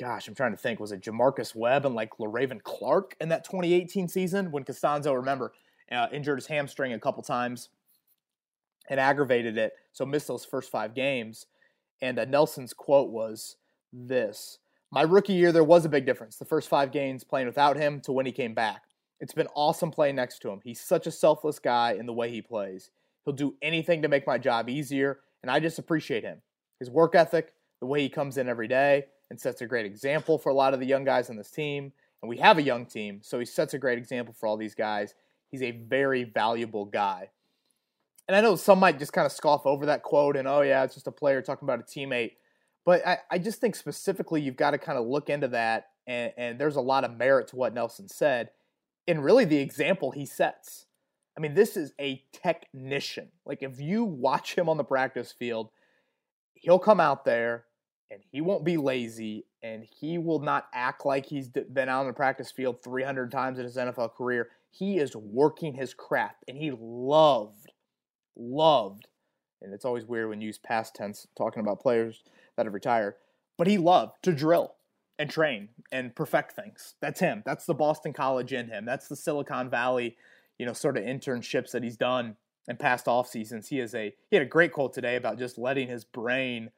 gosh, 0.00 0.28
I'm 0.28 0.34
trying 0.34 0.52
to 0.52 0.56
think, 0.56 0.80
was 0.80 0.92
it 0.92 1.02
J'Marcus 1.02 1.54
Webb 1.54 1.84
and 1.84 1.94
like 1.94 2.10
Le'Raven 2.18 2.62
Clark 2.62 3.14
in 3.20 3.28
that 3.28 3.44
2018 3.44 4.08
season 4.08 4.50
when 4.50 4.64
Castonzo, 4.64 5.14
remember, 5.14 5.52
uh, 5.90 6.06
injured 6.10 6.38
his 6.38 6.46
hamstring 6.46 6.94
a 6.94 6.98
couple 6.98 7.22
times 7.22 7.68
and 8.88 8.98
aggravated 9.00 9.56
it, 9.56 9.72
so 9.92 10.04
missed 10.04 10.28
those 10.28 10.44
first 10.44 10.70
five 10.70 10.94
games. 10.94 11.46
And 12.00 12.18
uh, 12.18 12.24
Nelson's 12.24 12.72
quote 12.72 13.10
was 13.10 13.56
this 13.92 14.58
my 14.90 15.02
rookie 15.02 15.32
year, 15.32 15.52
there 15.52 15.64
was 15.64 15.86
a 15.86 15.88
big 15.88 16.04
difference. 16.04 16.36
The 16.36 16.44
first 16.44 16.68
five 16.68 16.92
games 16.92 17.24
playing 17.24 17.46
without 17.46 17.78
him 17.78 18.00
to 18.02 18.12
when 18.12 18.26
he 18.26 18.32
came 18.32 18.52
back. 18.52 18.82
It's 19.20 19.32
been 19.32 19.48
awesome 19.54 19.90
playing 19.90 20.16
next 20.16 20.40
to 20.40 20.50
him. 20.50 20.60
He's 20.62 20.80
such 20.80 21.06
a 21.06 21.10
selfless 21.10 21.58
guy 21.58 21.92
in 21.92 22.04
the 22.04 22.12
way 22.12 22.30
he 22.30 22.42
plays. 22.42 22.90
He'll 23.24 23.34
do 23.34 23.54
anything 23.62 24.02
to 24.02 24.08
make 24.08 24.26
my 24.26 24.36
job 24.36 24.68
easier, 24.68 25.20
and 25.42 25.50
I 25.50 25.60
just 25.60 25.78
appreciate 25.78 26.24
him. 26.24 26.42
His 26.78 26.90
work 26.90 27.14
ethic, 27.14 27.54
the 27.80 27.86
way 27.86 28.02
he 28.02 28.08
comes 28.10 28.36
in 28.36 28.48
every 28.48 28.68
day, 28.68 29.04
and 29.30 29.40
sets 29.40 29.62
a 29.62 29.66
great 29.66 29.86
example 29.86 30.36
for 30.38 30.50
a 30.50 30.54
lot 30.54 30.74
of 30.74 30.80
the 30.80 30.86
young 30.86 31.04
guys 31.04 31.30
on 31.30 31.36
this 31.36 31.50
team. 31.50 31.92
And 32.20 32.28
we 32.28 32.36
have 32.38 32.58
a 32.58 32.62
young 32.62 32.84
team, 32.84 33.20
so 33.22 33.38
he 33.38 33.46
sets 33.46 33.72
a 33.72 33.78
great 33.78 33.96
example 33.96 34.34
for 34.34 34.46
all 34.46 34.58
these 34.58 34.74
guys. 34.74 35.14
He's 35.50 35.62
a 35.62 35.70
very 35.70 36.24
valuable 36.24 36.84
guy. 36.84 37.30
And 38.28 38.36
I 38.36 38.40
know 38.40 38.56
some 38.56 38.78
might 38.78 38.98
just 38.98 39.12
kind 39.12 39.26
of 39.26 39.32
scoff 39.32 39.66
over 39.66 39.86
that 39.86 40.02
quote 40.02 40.36
and, 40.36 40.46
oh, 40.46 40.62
yeah, 40.62 40.84
it's 40.84 40.94
just 40.94 41.06
a 41.06 41.12
player 41.12 41.42
talking 41.42 41.66
about 41.66 41.80
a 41.80 41.82
teammate. 41.82 42.32
But 42.84 43.06
I, 43.06 43.18
I 43.30 43.38
just 43.38 43.60
think 43.60 43.74
specifically 43.74 44.40
you've 44.40 44.56
got 44.56 44.72
to 44.72 44.78
kind 44.78 44.98
of 44.98 45.06
look 45.06 45.30
into 45.30 45.48
that, 45.48 45.90
and, 46.06 46.32
and 46.36 46.58
there's 46.58 46.76
a 46.76 46.80
lot 46.80 47.04
of 47.04 47.16
merit 47.16 47.48
to 47.48 47.56
what 47.56 47.74
Nelson 47.74 48.08
said, 48.08 48.50
and 49.06 49.24
really 49.24 49.44
the 49.44 49.58
example 49.58 50.10
he 50.10 50.26
sets. 50.26 50.86
I 51.36 51.40
mean, 51.40 51.54
this 51.54 51.76
is 51.76 51.92
a 52.00 52.22
technician. 52.32 53.28
Like, 53.46 53.62
if 53.62 53.80
you 53.80 54.04
watch 54.04 54.54
him 54.54 54.68
on 54.68 54.76
the 54.76 54.84
practice 54.84 55.32
field, 55.32 55.70
he'll 56.54 56.78
come 56.78 57.00
out 57.00 57.24
there 57.24 57.64
and 58.10 58.20
he 58.30 58.40
won't 58.40 58.64
be 58.64 58.76
lazy 58.76 59.46
and 59.62 59.84
he 59.84 60.18
will 60.18 60.40
not 60.40 60.66
act 60.74 61.06
like 61.06 61.24
he's 61.24 61.48
been 61.48 61.88
out 61.88 62.00
on 62.00 62.06
the 62.06 62.12
practice 62.12 62.50
field 62.50 62.82
300 62.82 63.30
times 63.30 63.58
in 63.58 63.64
his 63.64 63.76
NFL 63.76 64.14
career. 64.14 64.50
He 64.70 64.98
is 64.98 65.16
working 65.16 65.74
his 65.74 65.94
craft 65.94 66.44
and 66.46 66.56
he 66.56 66.72
loved, 66.78 67.61
loved, 68.36 69.08
and 69.60 69.72
it's 69.72 69.84
always 69.84 70.04
weird 70.04 70.28
when 70.28 70.40
you 70.40 70.48
use 70.48 70.58
past 70.58 70.94
tense 70.94 71.26
talking 71.36 71.60
about 71.60 71.80
players 71.80 72.22
that 72.56 72.66
have 72.66 72.74
retired. 72.74 73.14
But 73.56 73.66
he 73.66 73.78
loved 73.78 74.22
to 74.22 74.32
drill 74.32 74.74
and 75.18 75.30
train 75.30 75.68
and 75.90 76.14
perfect 76.14 76.52
things. 76.52 76.94
That's 77.00 77.20
him. 77.20 77.42
That's 77.44 77.66
the 77.66 77.74
Boston 77.74 78.12
College 78.12 78.52
in 78.52 78.68
him. 78.68 78.84
That's 78.84 79.08
the 79.08 79.16
Silicon 79.16 79.70
Valley, 79.70 80.16
you 80.58 80.66
know, 80.66 80.72
sort 80.72 80.96
of 80.96 81.04
internships 81.04 81.70
that 81.72 81.82
he's 81.82 81.96
done 81.96 82.36
in 82.68 82.76
past 82.76 83.08
off 83.08 83.28
seasons. 83.28 83.68
He 83.68 83.80
is 83.80 83.94
a 83.94 84.14
he 84.30 84.36
had 84.36 84.44
a 84.44 84.48
great 84.48 84.72
quote 84.72 84.92
today 84.92 85.16
about 85.16 85.38
just 85.38 85.58
letting 85.58 85.88
his 85.88 86.04
brain 86.04 86.70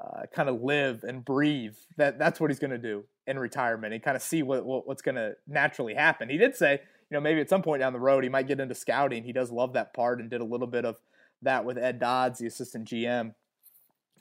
uh, 0.00 0.26
kind 0.34 0.48
of 0.48 0.62
live 0.62 1.04
and 1.04 1.24
breathe. 1.24 1.76
That 1.96 2.18
that's 2.18 2.40
what 2.40 2.50
he's 2.50 2.58
going 2.58 2.70
to 2.70 2.78
do 2.78 3.04
in 3.26 3.38
retirement 3.38 3.94
and 3.94 4.02
kind 4.02 4.16
of 4.16 4.22
see 4.22 4.42
what, 4.42 4.64
what 4.64 4.86
what's 4.86 5.02
going 5.02 5.14
to 5.16 5.36
naturally 5.46 5.94
happen. 5.94 6.28
He 6.28 6.36
did 6.36 6.56
say, 6.56 6.80
you 7.10 7.16
know, 7.16 7.20
maybe 7.20 7.40
at 7.40 7.48
some 7.48 7.62
point 7.62 7.80
down 7.80 7.92
the 7.92 8.00
road, 8.00 8.22
he 8.22 8.30
might 8.30 8.46
get 8.46 8.60
into 8.60 8.74
scouting. 8.74 9.24
He 9.24 9.32
does 9.32 9.50
love 9.50 9.72
that 9.72 9.92
part 9.92 10.20
and 10.20 10.30
did 10.30 10.40
a 10.40 10.44
little 10.44 10.68
bit 10.68 10.84
of 10.84 10.96
that 11.42 11.64
with 11.64 11.76
Ed 11.76 11.98
Dodds, 11.98 12.38
the 12.38 12.46
assistant 12.46 12.88
GM, 12.88 13.34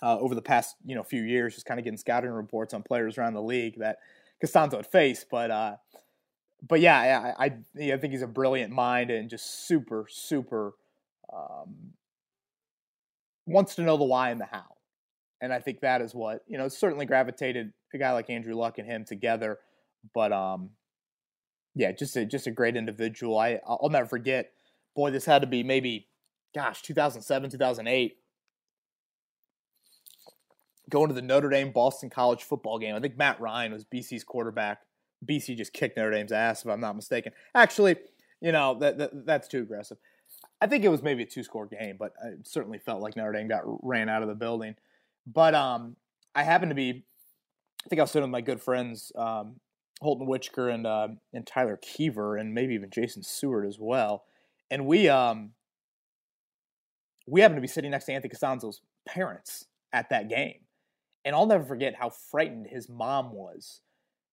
uh, 0.01 0.17
over 0.17 0.34
the 0.34 0.41
past 0.41 0.75
you 0.86 0.96
know 0.96 1.03
few 1.03 1.22
years, 1.22 1.53
just 1.53 1.65
kind 1.65 1.79
of 1.79 1.84
getting 1.84 1.98
scouting 1.98 2.31
reports 2.31 2.74
on 2.74 2.81
players 2.81 3.17
around 3.17 3.34
the 3.34 3.41
league 3.41 3.79
that 3.79 3.98
Castonzo 4.43 4.77
would 4.77 4.88
face. 4.88 5.25
But 5.29 5.51
uh, 5.51 5.75
but 6.67 6.79
yeah, 6.79 7.34
I, 7.38 7.46
I, 7.46 7.93
I 7.93 7.98
think 7.98 8.12
he's 8.12 8.22
a 8.22 8.27
brilliant 8.27 8.74
mind 8.74 9.12
and 9.12 9.29
just 9.29 9.67
super 9.67 10.08
super 10.10 10.74
um, 11.31 11.93
wants 13.46 13.75
to 13.75 13.84
know 13.84 13.98
the 13.98 14.05
why 14.05 14.31
and 14.31 14.41
the 14.41 14.46
how. 14.46 14.65
And 15.41 15.53
I 15.53 15.60
think 15.60 15.81
that 15.81 16.01
is 16.01 16.15
what 16.15 16.43
you 16.48 16.58
know 16.58 16.67
certainly 16.69 17.05
gravitated 17.05 17.72
a 17.93 17.98
guy 17.98 18.13
like 18.13 18.29
Andrew 18.29 18.55
Luck 18.55 18.77
and 18.77 18.88
him 18.88 19.05
together. 19.05 19.60
But 20.13 20.31
um, 20.31 20.72
yeah, 21.76 21.92
just 21.92 22.16
a 22.16 22.26
just 22.26 22.48
a 22.48 22.52
great 22.52 22.76
individual. 22.76 23.38
I 23.38 23.60
I'll 23.68 23.90
never 23.90 24.08
forget. 24.08 24.52
Boy, 24.96 25.12
this 25.12 25.26
had 25.26 25.42
to 25.42 25.48
be 25.48 25.64
maybe, 25.64 26.08
gosh, 26.54 26.82
2007, 26.82 27.52
2008 27.52 28.18
going 30.90 31.08
to 31.08 31.14
the 31.14 31.22
Notre 31.22 31.50
Dame 31.50 31.72
Boston 31.72 32.10
College 32.10 32.44
football 32.44 32.80
game. 32.80 32.96
I 32.96 33.00
think 33.00 33.18
Matt 33.18 33.40
Ryan 33.40 33.72
was 33.72 33.86
BC's 33.86 34.24
quarterback. 34.24 34.82
BC 35.26 35.56
just 35.56 35.74
kicked 35.74 35.98
Notre 35.98 36.12
Dame's 36.12 36.32
ass, 36.32 36.64
if 36.64 36.72
I'm 36.72 36.80
not 36.80 36.96
mistaken. 36.96 37.34
Actually, 37.54 37.98
you 38.42 38.52
know 38.52 38.78
that, 38.80 38.98
that 38.98 39.26
that's 39.26 39.48
too 39.48 39.60
aggressive. 39.60 39.98
I 40.62 40.68
think 40.68 40.84
it 40.84 40.90
was 40.90 41.04
maybe 41.04 41.24
a 41.24 41.26
two 41.26 41.44
score 41.44 41.68
game, 41.68 41.96
but 41.98 42.14
I 42.24 42.32
certainly 42.44 42.80
felt 42.80 43.02
like 43.02 43.16
Notre 43.16 43.34
Dame 43.34 43.48
got 43.48 43.64
ran 43.86 44.10
out 44.10 44.22
of 44.22 44.28
the 44.28 44.36
building. 44.36 44.76
But 45.28 45.56
um, 45.56 45.96
I 46.36 46.44
happened 46.44 46.72
to 46.72 46.76
be, 46.76 47.06
I 47.86 47.90
think 47.90 48.00
I 48.00 48.04
was 48.04 48.12
sitting 48.12 48.24
with 48.24 48.32
my 48.32 48.42
good 48.42 48.62
friends 48.62 49.12
um, 49.16 49.58
Holton 50.01 50.27
Witchker 50.27 50.74
and 50.74 50.88
uh, 50.88 51.10
and 51.34 51.46
Tyler 51.46 51.77
Keever 51.82 52.38
and 52.38 52.53
maybe 52.53 52.74
even 52.74 52.89
Jason 52.89 53.24
Seward 53.24 53.65
as 53.65 53.77
well, 53.79 54.24
and 54.72 54.86
we 54.86 55.10
um 55.10 55.51
we 57.27 57.41
happened 57.41 57.58
to 57.58 57.62
be 57.62 57.68
sitting 57.68 57.91
next 57.91 58.06
to 58.06 58.13
Anthony 58.13 58.34
Castonzo's 58.34 58.82
parents 59.08 59.65
at 59.94 60.10
that 60.10 60.29
game, 60.29 60.62
and 61.25 61.36
I'll 61.36 61.46
never 61.46 61.63
forget 61.63 61.96
how 61.96 62.10
frightened 62.10 62.68
his 62.68 62.89
mom 62.89 63.34
was 63.34 63.82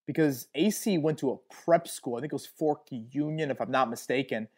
because 0.07 0.47
AC 0.55 0.99
went 0.99 1.19
to 1.19 1.33
a 1.33 1.37
prep 1.53 1.89
school. 1.89 2.17
I 2.17 2.21
think 2.21 2.33
it 2.33 2.37
was 2.37 2.47
Fork 2.47 2.87
Union, 2.91 3.51
if 3.51 3.61
I'm 3.61 3.71
not 3.71 3.91
mistaken. 3.91 4.49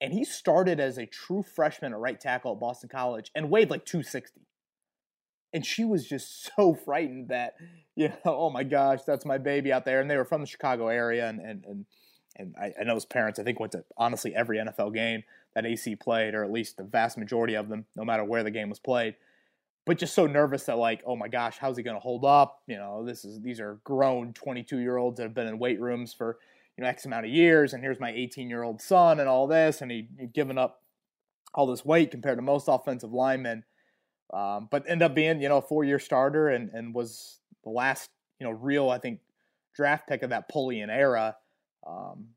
And 0.00 0.12
he 0.12 0.24
started 0.24 0.80
as 0.80 0.98
a 0.98 1.06
true 1.06 1.42
freshman 1.42 1.92
at 1.92 1.98
right 1.98 2.20
tackle 2.20 2.52
at 2.52 2.60
Boston 2.60 2.88
College 2.90 3.30
and 3.34 3.50
weighed 3.50 3.70
like 3.70 3.84
260. 3.84 4.40
And 5.54 5.64
she 5.64 5.86
was 5.86 6.06
just 6.06 6.50
so 6.56 6.74
frightened 6.74 7.28
that, 7.28 7.54
you 7.96 8.08
know, 8.08 8.36
oh 8.36 8.50
my 8.50 8.64
gosh, 8.64 9.02
that's 9.06 9.24
my 9.24 9.38
baby 9.38 9.72
out 9.72 9.86
there. 9.86 10.00
And 10.00 10.10
they 10.10 10.16
were 10.16 10.26
from 10.26 10.42
the 10.42 10.46
Chicago 10.46 10.88
area. 10.88 11.28
And, 11.28 11.40
and, 11.40 11.64
and, 11.64 11.86
and 12.36 12.54
I, 12.60 12.72
I 12.78 12.84
know 12.84 12.94
his 12.94 13.06
parents, 13.06 13.38
I 13.38 13.44
think, 13.44 13.60
went 13.60 13.72
to 13.72 13.84
honestly 13.96 14.34
every 14.34 14.58
NFL 14.58 14.92
game 14.92 15.22
that 15.54 15.64
AC 15.64 15.96
played, 15.96 16.34
or 16.34 16.44
at 16.44 16.50
least 16.50 16.76
the 16.76 16.82
vast 16.82 17.16
majority 17.16 17.54
of 17.54 17.68
them, 17.68 17.86
no 17.96 18.04
matter 18.04 18.24
where 18.24 18.42
the 18.42 18.50
game 18.50 18.68
was 18.68 18.80
played 18.80 19.14
but 19.86 19.98
just 19.98 20.14
so 20.14 20.26
nervous 20.26 20.64
that 20.64 20.78
like, 20.78 21.02
oh 21.06 21.16
my 21.16 21.28
gosh, 21.28 21.58
how's 21.58 21.76
he 21.76 21.82
going 21.82 21.96
to 21.96 22.00
hold 22.00 22.24
up? 22.24 22.62
You 22.66 22.76
know, 22.76 23.04
this 23.04 23.24
is 23.24 23.40
these 23.40 23.60
are 23.60 23.78
grown 23.84 24.32
22 24.32 24.78
year 24.78 24.96
olds 24.96 25.18
that 25.18 25.24
have 25.24 25.34
been 25.34 25.46
in 25.46 25.58
weight 25.58 25.80
rooms 25.80 26.14
for 26.14 26.38
you 26.76 26.82
know 26.82 26.88
X 26.88 27.04
amount 27.04 27.26
of 27.26 27.32
years, 27.32 27.72
and 27.72 27.82
here's 27.82 28.00
my 28.00 28.10
18 28.10 28.48
year 28.48 28.62
old 28.62 28.80
son 28.80 29.20
and 29.20 29.28
all 29.28 29.46
this, 29.46 29.82
and 29.82 29.90
he 29.90 30.08
he'd 30.18 30.32
given 30.32 30.58
up 30.58 30.82
all 31.54 31.66
this 31.66 31.84
weight 31.84 32.10
compared 32.10 32.38
to 32.38 32.42
most 32.42 32.66
offensive 32.68 33.12
linemen, 33.12 33.64
um, 34.32 34.68
but 34.70 34.84
ended 34.88 35.06
up 35.06 35.14
being 35.14 35.40
you 35.40 35.48
know 35.48 35.58
a 35.58 35.62
four 35.62 35.84
year 35.84 35.98
starter 35.98 36.48
and 36.48 36.70
and 36.70 36.94
was 36.94 37.40
the 37.62 37.70
last 37.70 38.10
you 38.40 38.46
know 38.46 38.52
real 38.52 38.90
I 38.90 38.98
think 38.98 39.20
draft 39.74 40.08
pick 40.08 40.22
of 40.22 40.30
that 40.30 40.50
Polian 40.50 40.88
era. 40.88 41.36
Um, 41.86 42.28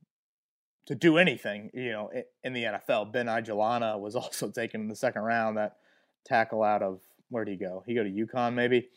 to 0.87 0.95
do 0.95 1.17
anything, 1.17 1.69
you 1.73 1.91
know, 1.91 2.09
in 2.43 2.53
the 2.53 2.63
NFL, 2.63 3.11
Ben 3.11 3.25
Ijalana 3.25 3.99
was 3.99 4.15
also 4.15 4.49
taken 4.49 4.81
in 4.81 4.87
the 4.87 4.95
second 4.95 5.21
round. 5.21 5.57
That 5.57 5.77
tackle 6.25 6.63
out 6.63 6.81
of 6.81 7.01
where 7.29 7.45
did 7.45 7.51
he 7.51 7.57
go? 7.57 7.83
He 7.85 7.93
go 7.93 8.03
to 8.03 8.09
UConn 8.09 8.53
maybe, 8.53 8.87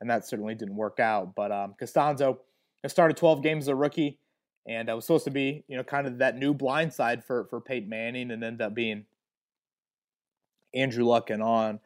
and 0.00 0.08
that 0.08 0.26
certainly 0.26 0.54
didn't 0.54 0.76
work 0.76 1.00
out. 1.00 1.34
But 1.34 1.52
um, 1.52 1.74
Castonzo 1.80 2.38
started 2.86 3.16
12 3.16 3.42
games 3.42 3.64
as 3.64 3.68
a 3.68 3.74
rookie, 3.74 4.18
and 4.66 4.88
I 4.88 4.94
was 4.94 5.04
supposed 5.04 5.24
to 5.24 5.30
be 5.30 5.64
you 5.68 5.76
know 5.76 5.82
kind 5.82 6.06
of 6.06 6.18
that 6.18 6.36
new 6.36 6.54
blind 6.54 6.92
side 6.92 7.24
for 7.24 7.44
for 7.46 7.60
Peyton 7.60 7.88
Manning, 7.88 8.30
and 8.30 8.42
ended 8.42 8.62
up 8.62 8.74
being 8.74 9.04
Andrew 10.74 11.04
Luck 11.04 11.30
and 11.30 11.42
on. 11.42 11.80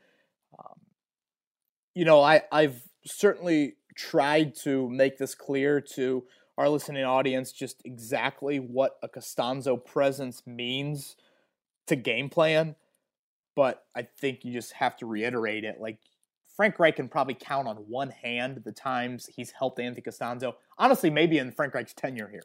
You 1.94 2.04
know, 2.04 2.20
I 2.20 2.42
I've 2.50 2.82
certainly 3.06 3.76
tried 3.96 4.54
to 4.56 4.88
make 4.88 5.18
this 5.18 5.34
clear 5.34 5.80
to 5.80 6.24
our 6.58 6.68
listening 6.68 7.04
audience 7.04 7.52
just 7.52 7.82
exactly 7.84 8.58
what 8.58 8.96
a 9.02 9.08
Castonzo 9.08 9.82
presence 9.84 10.42
means 10.46 11.16
to 11.86 11.96
game 11.96 12.28
plan 12.28 12.76
but 13.54 13.84
I 13.94 14.02
think 14.02 14.44
you 14.44 14.52
just 14.52 14.72
have 14.74 14.96
to 14.98 15.06
reiterate 15.06 15.64
it. 15.64 15.80
Like 15.80 15.98
Frank 16.56 16.78
Reich 16.78 16.96
can 16.96 17.08
probably 17.08 17.34
count 17.34 17.68
on 17.68 17.76
one 17.76 18.10
hand 18.10 18.62
the 18.64 18.72
times 18.72 19.28
he's 19.34 19.52
helped 19.52 19.78
Anthony 19.80 20.02
Castonzo. 20.02 20.54
Honestly, 20.78 21.10
maybe 21.10 21.38
in 21.38 21.52
Frank 21.52 21.74
Reich's 21.74 21.94
tenure 21.94 22.28
here. 22.28 22.44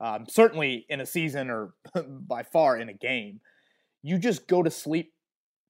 Um, 0.00 0.26
certainly 0.28 0.86
in 0.88 1.00
a 1.00 1.06
season 1.06 1.50
or 1.50 1.74
by 2.08 2.42
far 2.42 2.76
in 2.76 2.88
a 2.88 2.94
game. 2.94 3.40
You 4.02 4.18
just 4.18 4.48
go 4.48 4.62
to 4.62 4.70
sleep 4.70 5.12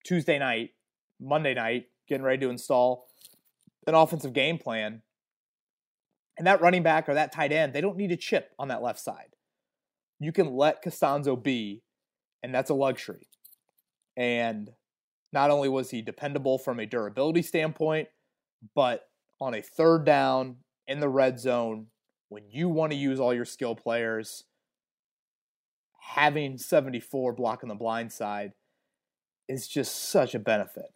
Tuesday 0.03 0.39
night, 0.39 0.71
Monday 1.19 1.53
night, 1.53 1.85
getting 2.13 2.23
ready 2.23 2.45
to 2.45 2.51
install 2.51 3.07
an 3.87 3.95
offensive 3.95 4.33
game 4.33 4.59
plan. 4.59 5.01
And 6.37 6.45
that 6.45 6.61
running 6.61 6.83
back 6.83 7.09
or 7.09 7.15
that 7.15 7.31
tight 7.31 7.51
end, 7.51 7.73
they 7.73 7.81
don't 7.81 7.97
need 7.97 8.11
a 8.11 8.17
chip 8.17 8.51
on 8.59 8.67
that 8.67 8.83
left 8.83 8.99
side. 8.99 9.35
You 10.19 10.31
can 10.31 10.55
let 10.55 10.83
Castonzo 10.83 11.41
be, 11.41 11.81
and 12.43 12.53
that's 12.53 12.69
a 12.69 12.75
luxury. 12.75 13.27
And 14.15 14.69
not 15.31 15.49
only 15.49 15.69
was 15.69 15.89
he 15.89 16.03
dependable 16.03 16.59
from 16.59 16.79
a 16.79 16.85
durability 16.85 17.41
standpoint, 17.41 18.09
but 18.75 19.07
on 19.41 19.55
a 19.55 19.61
third 19.63 20.05
down 20.05 20.57
in 20.85 20.99
the 20.99 21.09
red 21.09 21.39
zone, 21.39 21.87
when 22.29 22.43
you 22.47 22.69
want 22.69 22.91
to 22.91 22.97
use 22.97 23.19
all 23.19 23.33
your 23.33 23.43
skill 23.43 23.75
players, 23.75 24.43
having 25.99 26.59
74 26.59 27.33
blocking 27.33 27.69
the 27.69 27.75
blind 27.75 28.11
side 28.11 28.53
is 29.49 29.67
just 29.67 30.09
such 30.11 30.35
a 30.35 30.39
benefit. 30.39 30.93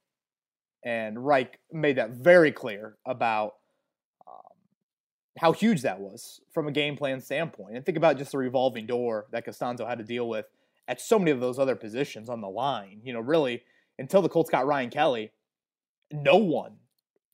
And 0.83 1.25
Reich 1.25 1.59
made 1.71 1.97
that 1.97 2.11
very 2.11 2.51
clear 2.51 2.97
about 3.05 3.55
um, 4.27 4.35
how 5.37 5.51
huge 5.51 5.81
that 5.81 5.99
was 5.99 6.41
from 6.53 6.67
a 6.67 6.71
game 6.71 6.95
plan 6.95 7.19
standpoint. 7.19 7.75
And 7.75 7.85
think 7.85 7.97
about 7.97 8.17
just 8.17 8.31
the 8.31 8.37
revolving 8.37 8.85
door 8.85 9.27
that 9.31 9.45
Castonzo 9.45 9.87
had 9.87 9.97
to 9.97 10.03
deal 10.03 10.29
with 10.29 10.45
at 10.87 11.01
so 11.01 11.19
many 11.19 11.31
of 11.31 11.39
those 11.39 11.59
other 11.59 11.75
positions 11.75 12.29
on 12.29 12.41
the 12.41 12.47
line. 12.47 13.01
You 13.03 13.13
know, 13.13 13.19
really, 13.19 13.63
until 13.99 14.21
the 14.21 14.29
Colts 14.29 14.49
got 14.49 14.65
Ryan 14.65 14.89
Kelly, 14.89 15.31
no 16.11 16.37
one, 16.37 16.77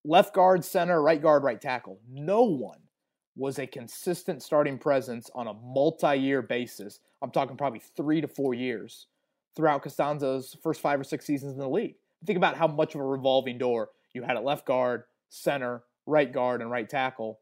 left 0.03 0.33
guard, 0.33 0.65
center, 0.65 1.01
right 1.01 1.21
guard, 1.21 1.43
right 1.43 1.62
tackle, 1.62 2.00
no 2.09 2.43
one 2.43 2.79
was 3.35 3.59
a 3.59 3.67
consistent 3.67 4.43
starting 4.43 4.77
presence 4.77 5.29
on 5.33 5.47
a 5.47 5.53
multi 5.53 6.15
year 6.15 6.41
basis. 6.41 7.00
I'm 7.21 7.31
talking 7.31 7.57
probably 7.57 7.81
three 7.95 8.21
to 8.21 8.27
four 8.27 8.53
years 8.53 9.07
throughout 9.55 9.83
Castonzo's 9.83 10.57
first 10.62 10.81
five 10.81 11.00
or 11.00 11.03
six 11.03 11.25
seasons 11.25 11.53
in 11.53 11.59
the 11.59 11.69
league. 11.69 11.95
Think 12.25 12.37
about 12.37 12.57
how 12.57 12.67
much 12.67 12.95
of 12.95 13.01
a 13.01 13.05
revolving 13.05 13.57
door 13.57 13.89
you 14.13 14.23
had 14.23 14.37
at 14.37 14.43
left 14.43 14.65
guard, 14.65 15.03
center, 15.29 15.83
right 16.05 16.31
guard, 16.31 16.61
and 16.61 16.71
right 16.71 16.87
tackle, 16.87 17.39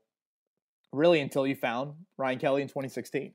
really 0.92 1.20
until 1.20 1.46
you 1.46 1.56
found 1.56 1.94
Ryan 2.18 2.40
Kelly 2.40 2.62
in 2.62 2.68
2016. 2.68 3.34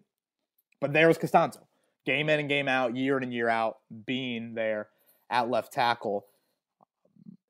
But 0.81 0.93
there 0.93 1.09
was 1.09 1.19
Castonzo 1.19 1.61
game 2.05 2.29
in 2.31 2.39
and 2.41 2.49
game 2.49 2.69
out, 2.69 2.97
year 2.97 3.17
in 3.17 3.25
and 3.25 3.35
year 3.35 3.49
out, 3.49 3.79
being 4.07 4.55
there 4.55 4.89
at 5.29 5.51
left 5.51 5.73
tackle. 5.73 6.25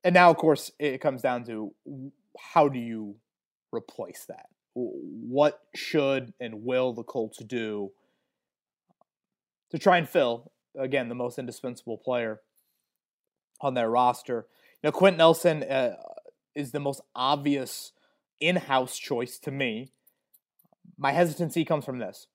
And 0.03 0.13
now, 0.13 0.31
of 0.31 0.37
course, 0.37 0.71
it 0.79 0.99
comes 0.99 1.21
down 1.21 1.43
to 1.45 1.73
how 2.39 2.67
do 2.67 2.79
you 2.79 3.15
replace 3.71 4.25
that? 4.27 4.47
What 4.73 5.61
should 5.75 6.33
and 6.39 6.63
will 6.63 6.93
the 6.93 7.03
Colts 7.03 7.37
do 7.37 7.91
to 9.69 9.77
try 9.77 9.97
and 9.97 10.09
fill, 10.09 10.51
again, 10.77 11.09
the 11.09 11.15
most 11.15 11.37
indispensable 11.37 11.97
player 11.97 12.41
on 13.61 13.73
their 13.73 13.89
roster? 13.89 14.47
You 14.81 14.87
know, 14.87 14.91
Quenton 14.91 15.17
Nelson 15.17 15.63
uh, 15.63 15.95
is 16.55 16.71
the 16.71 16.79
most 16.79 17.01
obvious 17.15 17.93
in 18.39 18.55
house 18.55 18.97
choice 18.97 19.39
to 19.39 19.51
me. 19.51 19.91
My 20.97 21.11
hesitancy 21.11 21.65
comes 21.65 21.85
from 21.85 21.99
this 21.99 22.27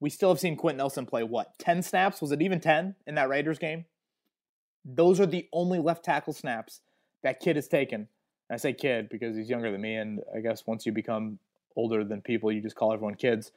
we 0.00 0.08
still 0.08 0.30
have 0.30 0.40
seen 0.40 0.56
Quenton 0.56 0.78
Nelson 0.78 1.06
play 1.06 1.22
what, 1.22 1.58
10 1.58 1.82
snaps? 1.82 2.20
Was 2.20 2.32
it 2.32 2.42
even 2.42 2.58
10 2.58 2.96
in 3.06 3.14
that 3.14 3.28
Raiders 3.28 3.58
game? 3.58 3.84
Those 4.84 5.20
are 5.20 5.26
the 5.26 5.46
only 5.52 5.78
left 5.78 6.04
tackle 6.04 6.32
snaps 6.32 6.80
that 7.22 7.38
kid 7.38 7.56
has 7.56 7.68
taken. 7.68 8.08
And 8.48 8.54
I 8.54 8.56
say 8.56 8.72
kid 8.72 9.10
because 9.10 9.36
he's 9.36 9.50
younger 9.50 9.70
than 9.70 9.82
me, 9.82 9.94
and 9.94 10.20
I 10.34 10.40
guess 10.40 10.66
once 10.66 10.86
you 10.86 10.92
become 10.92 11.38
older 11.76 12.02
than 12.02 12.22
people, 12.22 12.50
you 12.50 12.62
just 12.62 12.76
call 12.76 12.92
everyone 12.92 13.14
kids. 13.14 13.52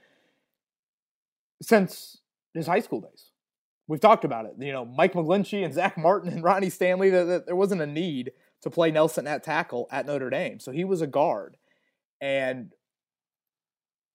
Since 1.61 2.19
his 2.53 2.67
high 2.67 2.81
school 2.81 2.99
days. 2.99 3.31
We've 3.87 3.99
talked 3.99 4.23
about 4.23 4.45
it. 4.45 4.53
You 4.59 4.71
know, 4.71 4.85
Mike 4.85 5.13
McGlinchey 5.13 5.63
and 5.63 5.73
Zack 5.73 5.97
Martin 5.97 6.31
and 6.31 6.43
Ronnie 6.43 6.69
Stanley, 6.69 7.09
that 7.09 7.45
there 7.45 7.55
wasn't 7.55 7.81
a 7.81 7.87
need 7.87 8.31
to 8.61 8.69
play 8.69 8.91
Nelson 8.91 9.27
at 9.27 9.43
tackle 9.43 9.87
at 9.91 10.05
Notre 10.05 10.29
Dame. 10.29 10.59
So 10.59 10.71
he 10.71 10.85
was 10.85 11.01
a 11.01 11.07
guard. 11.07 11.57
And 12.21 12.71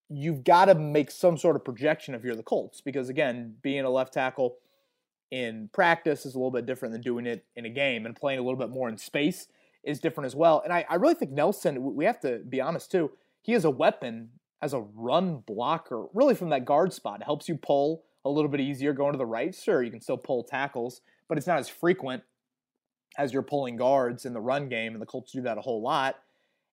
you've 0.09 0.43
got 0.43 0.67
to 0.67 0.75
make 0.75 1.11
some 1.11 1.37
sort 1.37 1.57
of 1.57 1.65
projection 1.65 2.15
if 2.15 2.25
you're 2.25 2.35
the 2.35 2.43
Colts 2.43 2.81
because 2.81 3.11
again, 3.11 3.57
being 3.63 3.85
a 3.85 3.91
left 3.91 4.15
tackle 4.15 4.57
in 5.31 5.69
practice 5.73 6.25
is 6.25 6.35
a 6.35 6.39
little 6.39 6.51
bit 6.51 6.65
different 6.65 6.93
than 6.93 7.03
doing 7.03 7.27
it 7.27 7.45
in 7.57 7.67
a 7.67 7.71
game 7.71 8.07
and 8.07 8.17
playing 8.17 8.39
a 8.39 8.43
little 8.43 8.59
bit 8.59 8.71
more 8.71 8.89
in 8.89 8.97
space 8.97 9.49
is 9.85 10.01
different 10.01 10.27
as 10.27 10.35
well. 10.35 10.63
And 10.65 10.73
I, 10.73 10.87
I 10.89 10.95
really 10.95 11.15
think 11.15 11.33
Nelson, 11.33 11.95
we 11.95 12.07
have 12.07 12.21
to 12.21 12.39
be 12.39 12.61
honest 12.61 12.91
too, 12.91 13.11
he 13.43 13.53
is 13.53 13.65
a 13.65 13.71
weapon 13.71 14.31
as 14.63 14.73
a 14.73 14.81
run 14.81 15.43
blocker, 15.47 16.07
really 16.15 16.35
from 16.35 16.49
that 16.49 16.65
guard 16.65 16.93
spot. 16.93 17.21
It 17.21 17.25
helps 17.25 17.49
you 17.49 17.57
pull 17.57 18.05
a 18.25 18.31
little 18.31 18.51
bit 18.51 18.61
easier 18.61 18.93
going 18.93 19.13
to 19.13 19.19
the 19.19 19.27
right. 19.27 19.55
Sure, 19.55 19.83
you 19.83 19.91
can 19.91 20.01
still 20.01 20.17
pull 20.17 20.45
tackles, 20.45 21.01
but 21.29 21.39
it's 21.39 21.47
not 21.47 21.59
as 21.59 21.69
frequent 21.69 22.23
as 23.17 23.33
you're 23.33 23.43
pulling 23.43 23.77
guards 23.77 24.25
in 24.25 24.33
the 24.33 24.41
run 24.41 24.69
game, 24.69 24.93
and 24.93 25.03
the 25.03 25.07
Colts 25.07 25.33
do 25.33 25.43
that 25.43 25.59
a 25.59 25.63
whole 25.63 25.83
lot. 25.83 26.17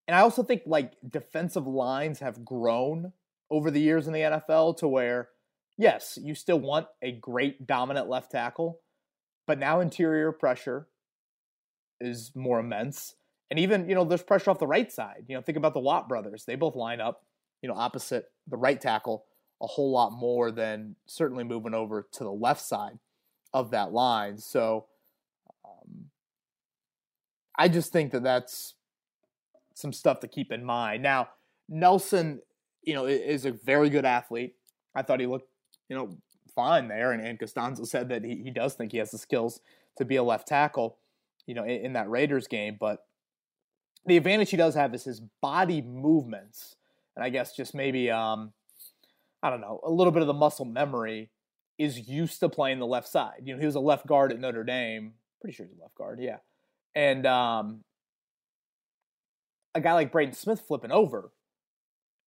And 0.07 0.15
I 0.15 0.19
also 0.21 0.43
think 0.43 0.63
like 0.65 0.93
defensive 1.07 1.65
lines 1.65 2.19
have 2.19 2.45
grown 2.45 3.13
over 3.49 3.71
the 3.71 3.81
years 3.81 4.07
in 4.07 4.13
the 4.13 4.19
NFL 4.19 4.77
to 4.77 4.87
where, 4.87 5.29
yes, 5.77 6.19
you 6.21 6.35
still 6.35 6.59
want 6.59 6.87
a 7.01 7.11
great 7.11 7.65
dominant 7.65 8.07
left 8.07 8.31
tackle, 8.31 8.79
but 9.47 9.59
now 9.59 9.79
interior 9.79 10.31
pressure 10.31 10.87
is 11.99 12.31
more 12.35 12.59
immense. 12.59 13.15
And 13.49 13.59
even, 13.59 13.87
you 13.87 13.95
know, 13.95 14.03
there's 14.03 14.23
pressure 14.23 14.51
off 14.51 14.59
the 14.59 14.67
right 14.67 14.91
side. 14.91 15.25
You 15.27 15.35
know, 15.35 15.41
think 15.41 15.57
about 15.57 15.73
the 15.73 15.79
Watt 15.79 16.09
brothers. 16.09 16.45
They 16.45 16.55
both 16.55 16.75
line 16.75 16.99
up, 16.99 17.23
you 17.61 17.69
know, 17.69 17.75
opposite 17.75 18.31
the 18.47 18.57
right 18.57 18.79
tackle 18.79 19.25
a 19.61 19.67
whole 19.67 19.91
lot 19.91 20.11
more 20.11 20.51
than 20.51 20.95
certainly 21.05 21.43
moving 21.43 21.73
over 21.73 22.07
to 22.11 22.23
the 22.23 22.31
left 22.31 22.61
side 22.61 22.99
of 23.53 23.71
that 23.71 23.93
line. 23.93 24.37
So 24.37 24.85
um, 25.63 26.05
I 27.57 27.69
just 27.69 27.93
think 27.93 28.11
that 28.11 28.23
that's 28.23 28.75
some 29.73 29.93
stuff 29.93 30.19
to 30.21 30.27
keep 30.27 30.51
in 30.51 30.63
mind. 30.63 31.03
Now, 31.03 31.29
Nelson, 31.69 32.41
you 32.83 32.93
know, 32.93 33.05
is 33.05 33.45
a 33.45 33.51
very 33.51 33.89
good 33.89 34.05
athlete. 34.05 34.55
I 34.93 35.01
thought 35.01 35.19
he 35.19 35.25
looked, 35.25 35.49
you 35.89 35.95
know, 35.95 36.17
fine 36.53 36.87
there. 36.87 37.11
And, 37.11 37.25
and 37.25 37.87
said 37.87 38.09
that 38.09 38.23
he, 38.23 38.41
he 38.43 38.51
does 38.51 38.73
think 38.73 38.91
he 38.91 38.97
has 38.97 39.11
the 39.11 39.17
skills 39.17 39.61
to 39.97 40.05
be 40.05 40.17
a 40.17 40.23
left 40.23 40.47
tackle, 40.47 40.97
you 41.45 41.55
know, 41.55 41.63
in, 41.63 41.85
in 41.85 41.93
that 41.93 42.09
Raiders 42.09 42.47
game. 42.47 42.77
But 42.79 43.05
the 44.05 44.17
advantage 44.17 44.51
he 44.51 44.57
does 44.57 44.75
have 44.75 44.93
is 44.93 45.05
his 45.05 45.21
body 45.41 45.81
movements. 45.81 46.75
And 47.15 47.23
I 47.23 47.29
guess 47.29 47.55
just 47.55 47.73
maybe, 47.73 48.11
um, 48.11 48.51
I 49.45 49.51
don't 49.51 49.61
know, 49.61 49.79
a 49.83 49.91
little 49.91 50.11
bit 50.11 50.23
of 50.23 50.27
the 50.27 50.33
muscle 50.33 50.65
memory 50.65 51.29
is 51.77 52.09
used 52.09 52.39
to 52.39 52.49
playing 52.49 52.79
the 52.79 52.87
left 52.87 53.07
side. 53.07 53.41
You 53.43 53.53
know, 53.53 53.59
he 53.59 53.65
was 53.67 53.75
a 53.75 53.79
left 53.79 54.07
guard 54.07 54.31
at 54.31 54.39
Notre 54.39 54.63
Dame. 54.63 55.13
Pretty 55.39 55.55
sure 55.55 55.67
he's 55.67 55.77
a 55.77 55.81
left 55.83 55.93
guard, 55.93 56.19
yeah. 56.19 56.37
And 56.95 57.27
um, 57.27 57.83
a 59.75 59.81
guy 59.81 59.93
like 59.93 60.11
Braden 60.11 60.33
Smith 60.33 60.63
flipping 60.67 60.91
over, 60.91 61.31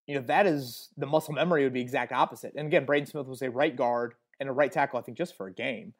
you 0.07 0.15
know, 0.15 0.21
that 0.23 0.47
is 0.47 0.91
the 0.97 1.07
muscle 1.07 1.35
memory 1.35 1.65
would 1.65 1.73
be 1.73 1.81
exact 1.81 2.13
opposite. 2.13 2.55
And 2.57 2.69
again, 2.69 2.85
Braden 2.85 3.07
Smith 3.07 3.27
was 3.27 3.43
a 3.43 3.51
right 3.51 3.75
guard 3.75 4.15
and 4.39 4.49
a 4.49 4.53
right 4.53 4.71
tackle, 4.71 5.01
I 5.01 5.03
think, 5.03 5.19
just 5.19 5.37
for 5.37 5.49
a 5.49 5.53
game 5.53 5.95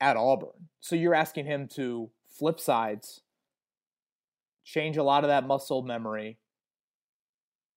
at 0.00 0.16
Auburn. 0.16 0.70
So 0.80 0.96
you're 0.96 1.14
asking 1.14 1.44
him 1.44 1.68
to 1.74 2.08
flip 2.30 2.58
sides, 2.58 3.20
change 4.64 4.96
a 4.96 5.02
lot 5.02 5.24
of 5.24 5.28
that 5.28 5.46
muscle 5.46 5.82
memory, 5.82 6.38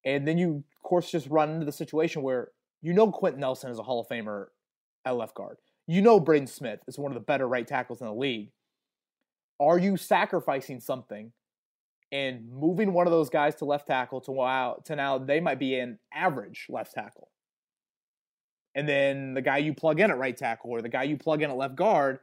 and 0.06 0.26
then 0.26 0.38
you, 0.38 0.64
of 0.80 0.88
course, 0.88 1.12
just 1.12 1.28
run 1.28 1.50
into 1.52 1.66
the 1.66 1.72
situation 1.72 2.22
where 2.22 2.50
you 2.82 2.94
know 2.94 3.12
Quenton 3.12 3.42
Nelson 3.42 3.72
is 3.72 3.80
a 3.80 3.84
Hall 3.84 4.00
of 4.00 4.08
Famer 4.08 4.48
at 5.06 5.16
left 5.16 5.36
guard. 5.36 5.58
You 5.88 6.02
know 6.02 6.20
Braden 6.20 6.48
Smith 6.48 6.80
is 6.88 6.98
one 6.98 7.12
of 7.12 7.16
the 7.16 7.22
better 7.22 7.48
right 7.48 7.68
tackles 7.68 8.02
in 8.02 8.08
the 8.08 8.14
league. 8.14 8.52
Are 9.60 9.78
you 9.78 9.98
sacrificing 9.98 10.80
something 10.80 11.32
and 12.12 12.50
moving 12.52 12.94
one 12.94 13.08
of 13.08 13.12
those 13.12 13.30
guys 13.30 13.56
to 13.56 13.66
left 13.66 13.88
tackle 13.88 14.22
to 14.22 14.32
wow 14.32 14.82
to 14.86 14.96
now 14.96 15.18
they 15.18 15.40
might 15.40 15.60
be 15.60 15.78
an 15.80 16.00
average 16.14 16.66
left 16.70 16.94
tackle. 16.94 17.30
And 18.76 18.88
then 18.88 19.34
the 19.34 19.42
guy 19.42 19.58
you 19.58 19.74
plug 19.74 20.00
in 20.00 20.12
at 20.12 20.18
right 20.18 20.36
tackle 20.36 20.72
or 20.72 20.82
the 20.82 20.90
guy 20.90 21.04
you 21.04 21.18
plug 21.18 21.42
in 21.42 21.50
at 21.50 21.58
left 21.58 21.76
guard 21.76 22.20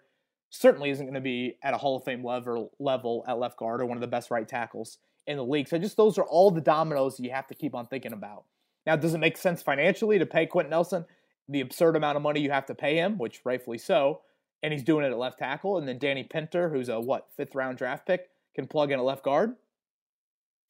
certainly 0.51 0.91
isn't 0.91 1.05
going 1.05 1.15
to 1.15 1.21
be 1.21 1.57
at 1.63 1.75
a 1.75 1.77
Hall 1.77 1.97
of 1.97 2.05
Fame 2.05 2.25
level 2.25 2.73
level 2.79 3.25
at 3.29 3.39
left 3.39 3.59
guard 3.59 3.81
or 3.81 3.87
one 3.87 3.97
of 3.97 4.01
the 4.01 4.07
best 4.07 4.31
right 4.31 4.49
tackles 4.49 4.99
in 5.26 5.37
the 5.37 5.45
league. 5.45 5.69
So 5.69 5.78
just 5.78 5.97
those 5.97 6.19
are 6.19 6.25
all 6.25 6.50
the 6.50 6.61
dominoes 6.61 7.21
you 7.21 7.30
have 7.30 7.47
to 7.49 7.54
keep 7.54 7.75
on 7.75 7.87
thinking 7.87 8.13
about. 8.13 8.45
Now, 8.87 8.97
does 8.97 9.15
it 9.15 9.19
make 9.19 9.37
sense 9.37 9.63
financially 9.63 10.19
to 10.19 10.27
pay 10.27 10.47
Quenton 10.47 10.71
Nelson 10.71 11.05
the 11.49 11.61
absurd 11.61 11.97
amount 11.97 12.17
of 12.17 12.23
money 12.23 12.41
you 12.41 12.51
have 12.51 12.67
to 12.67 12.75
pay 12.75 12.97
him, 12.97 13.19
which 13.19 13.41
rightfully 13.45 13.79
so, 13.79 14.23
and 14.63 14.73
he's 14.73 14.83
doing 14.83 15.05
it 15.05 15.11
at 15.11 15.19
left 15.19 15.39
tackle, 15.39 15.79
and 15.79 15.87
then 15.87 15.99
Danny 15.99 16.25
Pinter, 16.25 16.71
who's 16.71 16.89
a 16.89 17.01
what 17.01 17.29
fifth 17.37 17.55
round 17.55 17.79
draft 17.79 18.07
pick, 18.07 18.31
can 18.55 18.67
plug 18.67 18.91
in 18.91 18.99
a 18.99 19.05
left 19.05 19.23
guard? 19.23 19.55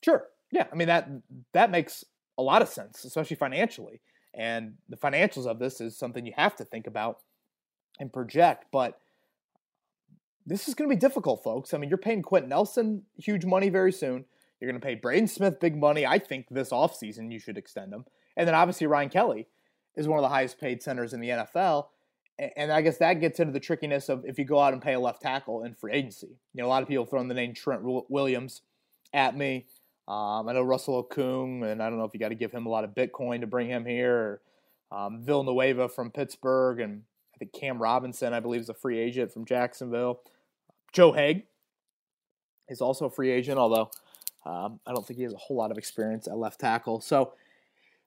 Sure. 0.03 0.27
Yeah. 0.51 0.67
I 0.71 0.75
mean 0.75 0.89
that 0.89 1.09
that 1.53 1.71
makes 1.71 2.05
a 2.39 2.43
lot 2.43 2.63
of 2.63 2.69
sense, 2.69 3.05
especially 3.05 3.37
financially. 3.37 4.01
And 4.35 4.75
the 4.89 4.97
financials 4.97 5.47
of 5.47 5.59
this 5.59 5.81
is 5.81 5.97
something 5.97 6.27
you 6.27 6.35
have 6.37 6.57
to 6.57 6.65
think 6.65 6.87
about 6.87 7.21
and 7.99 8.13
project. 8.13 8.67
But 8.71 8.99
this 10.45 10.69
is 10.69 10.75
going 10.75 10.89
to 10.89 10.95
be 10.95 11.01
difficult, 11.01 11.43
folks. 11.43 11.73
I 11.73 11.79
mean, 11.79 11.89
you're 11.89 11.97
paying 11.99 12.23
Quenton 12.23 12.51
Nelson 12.51 13.03
huge 13.17 13.47
money 13.47 13.71
very 13.71 13.93
soon. 13.93 14.27
You're 14.61 14.71
going 14.71 14.81
to 14.81 14.87
pay 14.87 14.95
Braden 14.95 15.29
Smith 15.29 15.61
big 15.61 15.77
money. 15.77 16.07
I 16.07 16.19
think 16.19 16.47
this 16.51 16.71
offseason 16.71 17.33
you 17.33 17.39
should 17.39 17.59
extend 17.59 17.93
him. 17.93 18.05
And 18.37 18.47
then 18.47 18.55
obviously 18.55 18.87
Ryan 18.87 19.09
Kelly 19.09 19.47
is 19.97 20.09
one 20.09 20.19
of 20.19 20.23
the 20.23 20.29
highest 20.29 20.61
paid 20.61 20.83
centers 20.83 21.13
in 21.13 21.21
the 21.21 21.29
NFL. 21.29 21.87
And 22.39 22.71
I 22.71 22.83
guess 22.83 22.99
that 22.99 23.15
gets 23.15 23.41
into 23.41 23.53
the 23.53 23.61
trickiness 23.61 24.09
of 24.11 24.25
if 24.27 24.39
you 24.39 24.45
go 24.45 24.61
out 24.61 24.75
and 24.75 24.83
pay 24.83 24.93
a 24.93 25.01
left 25.01 25.23
tackle 25.23 25.65
in 25.65 25.75
free 25.75 25.93
agency. 25.93 26.39
You 26.53 26.63
know, 26.63 26.67
a 26.67 26.69
lot 26.69 26.83
of 26.83 26.89
people 26.89 27.07
throwing 27.07 27.29
the 27.29 27.35
name 27.35 27.55
Trent 27.55 27.81
Williams 27.83 28.63
at 29.15 29.37
me. 29.37 29.67
Um, 30.07 30.49
I 30.49 30.53
know 30.53 30.63
Russell 30.63 31.03
Okung, 31.03 31.65
and 31.65 31.83
I 31.83 31.89
don't 31.89 31.99
know 31.99 32.05
if 32.05 32.13
you 32.13 32.21
got 32.21 32.29
to 32.29 32.35
give 32.35 32.53
him 32.53 32.67
a 32.67 32.69
lot 32.69 32.85
of 32.85 32.91
Bitcoin 32.91 33.41
to 33.41 33.47
bring 33.47 33.69
him 33.69 33.85
here. 33.85 34.15
Or, 34.15 34.41
um, 34.97 35.23
Villanueva 35.25 35.89
from 35.89 36.11
Pittsburgh, 36.11 36.81
and 36.81 37.03
I 37.35 37.39
think 37.39 37.53
Cam 37.53 37.83
Robinson, 37.83 38.33
I 38.33 38.41
believe, 38.41 38.61
is 38.61 38.69
a 38.69 38.75
free 38.75 38.99
agent 38.99 39.33
from 39.33 39.45
Jacksonville. 39.45 40.21
Joe 40.93 41.13
Haeg 41.13 41.45
is 42.69 42.81
also 42.81 43.07
a 43.07 43.11
free 43.11 43.31
agent, 43.31 43.59
although 43.59 43.91
um, 44.47 44.79
I 44.87 44.93
don't 44.93 45.05
think 45.05 45.19
he 45.19 45.25
has 45.25 45.35
a 45.35 45.39
whole 45.39 45.57
lot 45.57 45.73
of 45.73 45.79
experience 45.79 46.29
at 46.29 46.39
left 46.39 46.61
tackle. 46.61 47.01
So 47.01 47.33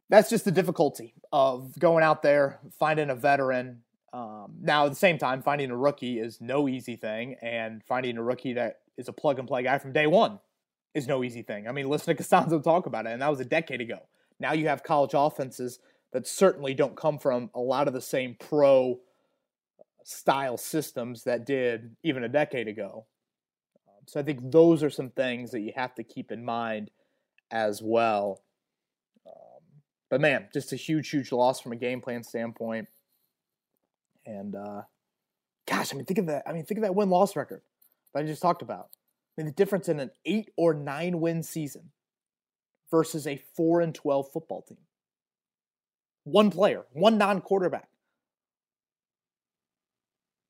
that's 0.09 0.29
just 0.29 0.45
the 0.45 0.51
difficulty 0.51 1.13
of 1.33 1.77
going 1.77 2.03
out 2.03 2.23
there, 2.23 2.59
finding 2.79 3.09
a 3.09 3.15
veteran. 3.15 3.81
Um, 4.13 4.55
now, 4.61 4.85
at 4.85 4.89
the 4.89 4.95
same 4.95 5.17
time, 5.17 5.41
finding 5.41 5.69
a 5.69 5.75
rookie 5.75 6.17
is 6.17 6.39
no 6.39 6.69
easy 6.69 6.95
thing, 6.95 7.35
and 7.41 7.83
finding 7.83 8.17
a 8.17 8.23
rookie 8.23 8.53
that 8.53 8.79
is 8.97 9.09
a 9.09 9.13
plug 9.13 9.37
and 9.37 9.47
play 9.47 9.63
guy 9.63 9.77
from 9.77 9.91
day 9.91 10.07
one 10.07 10.39
is 10.95 11.07
no 11.07 11.23
easy 11.23 11.41
thing. 11.41 11.67
I 11.67 11.73
mean, 11.73 11.89
listen 11.89 12.15
to 12.15 12.23
Castonzo 12.23 12.63
talk 12.63 12.85
about 12.85 13.05
it, 13.05 13.11
and 13.11 13.21
that 13.21 13.29
was 13.29 13.41
a 13.41 13.45
decade 13.45 13.81
ago. 13.81 13.99
Now 14.39 14.53
you 14.53 14.69
have 14.69 14.81
college 14.81 15.11
offenses 15.13 15.79
that 16.13 16.25
certainly 16.25 16.73
don't 16.73 16.95
come 16.95 17.19
from 17.19 17.51
a 17.53 17.59
lot 17.59 17.87
of 17.87 17.93
the 17.93 18.01
same 18.01 18.35
pro 18.39 18.99
style 20.05 20.57
systems 20.57 21.25
that 21.25 21.45
did 21.45 21.95
even 22.01 22.23
a 22.23 22.29
decade 22.29 22.69
ago. 22.69 23.05
So 24.09 24.19
I 24.19 24.23
think 24.23 24.51
those 24.51 24.81
are 24.81 24.89
some 24.89 25.11
things 25.11 25.51
that 25.51 25.61
you 25.61 25.71
have 25.75 25.93
to 25.95 26.03
keep 26.03 26.31
in 26.31 26.43
mind 26.43 26.89
as 27.51 27.81
well. 27.81 28.41
Um, 29.27 29.61
but 30.09 30.19
man, 30.19 30.47
just 30.51 30.73
a 30.73 30.75
huge, 30.75 31.09
huge 31.09 31.31
loss 31.31 31.59
from 31.59 31.73
a 31.73 31.75
game 31.75 32.01
plan 32.01 32.23
standpoint. 32.23 32.87
And 34.25 34.55
uh, 34.55 34.81
gosh, 35.67 35.93
I 35.93 35.97
mean, 35.97 36.05
think 36.05 36.17
of 36.17 36.25
that. 36.25 36.43
I 36.47 36.53
mean, 36.53 36.65
think 36.65 36.79
of 36.79 36.83
that 36.83 36.95
win 36.95 37.09
loss 37.09 37.35
record 37.35 37.61
that 38.13 38.23
I 38.23 38.25
just 38.25 38.41
talked 38.41 38.63
about 38.63 38.89
I 39.37 39.41
mean, 39.41 39.45
the 39.45 39.53
difference 39.53 39.87
in 39.87 39.99
an 39.99 40.11
eight 40.25 40.49
or 40.57 40.73
nine 40.73 41.19
win 41.19 41.43
season 41.43 41.91
versus 42.91 43.27
a 43.27 43.41
four 43.55 43.79
and 43.79 43.93
twelve 43.93 44.31
football 44.31 44.63
team. 44.63 44.79
One 46.23 46.49
player, 46.51 46.85
one 46.93 47.17
non-quarterback. 47.17 47.87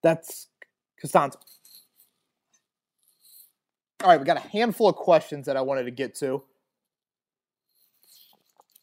That's 0.02 0.48
Castonzo. 1.04 1.36
All 4.02 4.10
right, 4.10 4.20
we 4.20 4.26
got 4.26 4.38
a 4.38 4.48
handful 4.48 4.88
of 4.88 4.96
questions 4.96 5.46
that 5.48 5.58
I 5.58 5.62
wanted 5.62 5.84
to 5.84 5.92
get 5.92 6.16
to. 6.16 6.42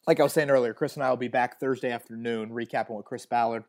Like 0.05 0.19
I 0.19 0.23
was 0.23 0.31
saying 0.31 0.51
earlier, 0.51 0.75
Chris 0.75 0.93
and 0.93 1.03
I 1.03 1.09
will 1.09 1.17
be 1.17 1.27
back 1.27 1.59
Thursday 1.59 1.89
afternoon 1.89 2.51
recapping 2.51 2.91
what 2.91 3.05
Chris 3.05 3.25
Ballard 3.25 3.63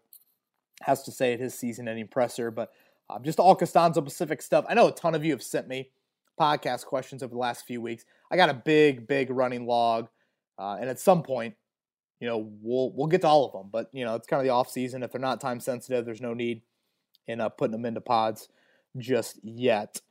has 0.82 1.02
to 1.04 1.10
say 1.10 1.32
at 1.32 1.40
his 1.40 1.54
season-ending 1.54 2.08
presser. 2.08 2.50
But 2.50 2.72
um, 3.08 3.24
just 3.24 3.40
all 3.40 3.56
Castonzo 3.56 4.04
Pacific 4.04 4.42
stuff. 4.42 4.66
I 4.68 4.74
know 4.74 4.88
a 4.88 4.92
ton 4.92 5.14
of 5.14 5.24
you 5.24 5.32
have 5.32 5.42
sent 5.42 5.68
me 5.68 5.88
podcast 6.38 6.84
questions 6.84 7.22
over 7.22 7.32
the 7.32 7.40
last 7.40 7.66
few 7.66 7.80
weeks. 7.80 8.04
I 8.30 8.36
got 8.36 8.50
a 8.50 8.54
big, 8.54 9.06
big 9.08 9.30
running 9.30 9.66
log, 9.66 10.08
uh, 10.58 10.76
and 10.78 10.90
at 10.90 11.00
some 11.00 11.22
point, 11.22 11.54
you 12.20 12.28
know, 12.28 12.52
we'll 12.60 12.92
we'll 12.92 13.06
get 13.06 13.22
to 13.22 13.26
all 13.26 13.46
of 13.46 13.52
them. 13.52 13.70
But 13.72 13.88
you 13.92 14.04
know, 14.04 14.16
it's 14.16 14.26
kind 14.26 14.38
of 14.38 14.44
the 14.44 14.52
off 14.52 14.70
season. 14.70 15.02
If 15.02 15.12
they're 15.12 15.20
not 15.20 15.40
time 15.40 15.60
sensitive, 15.60 16.04
there's 16.04 16.20
no 16.20 16.34
need 16.34 16.60
in 17.26 17.40
uh, 17.40 17.48
putting 17.48 17.72
them 17.72 17.86
into 17.86 18.02
pods 18.02 18.50
just 18.98 19.40
yet. 19.42 20.02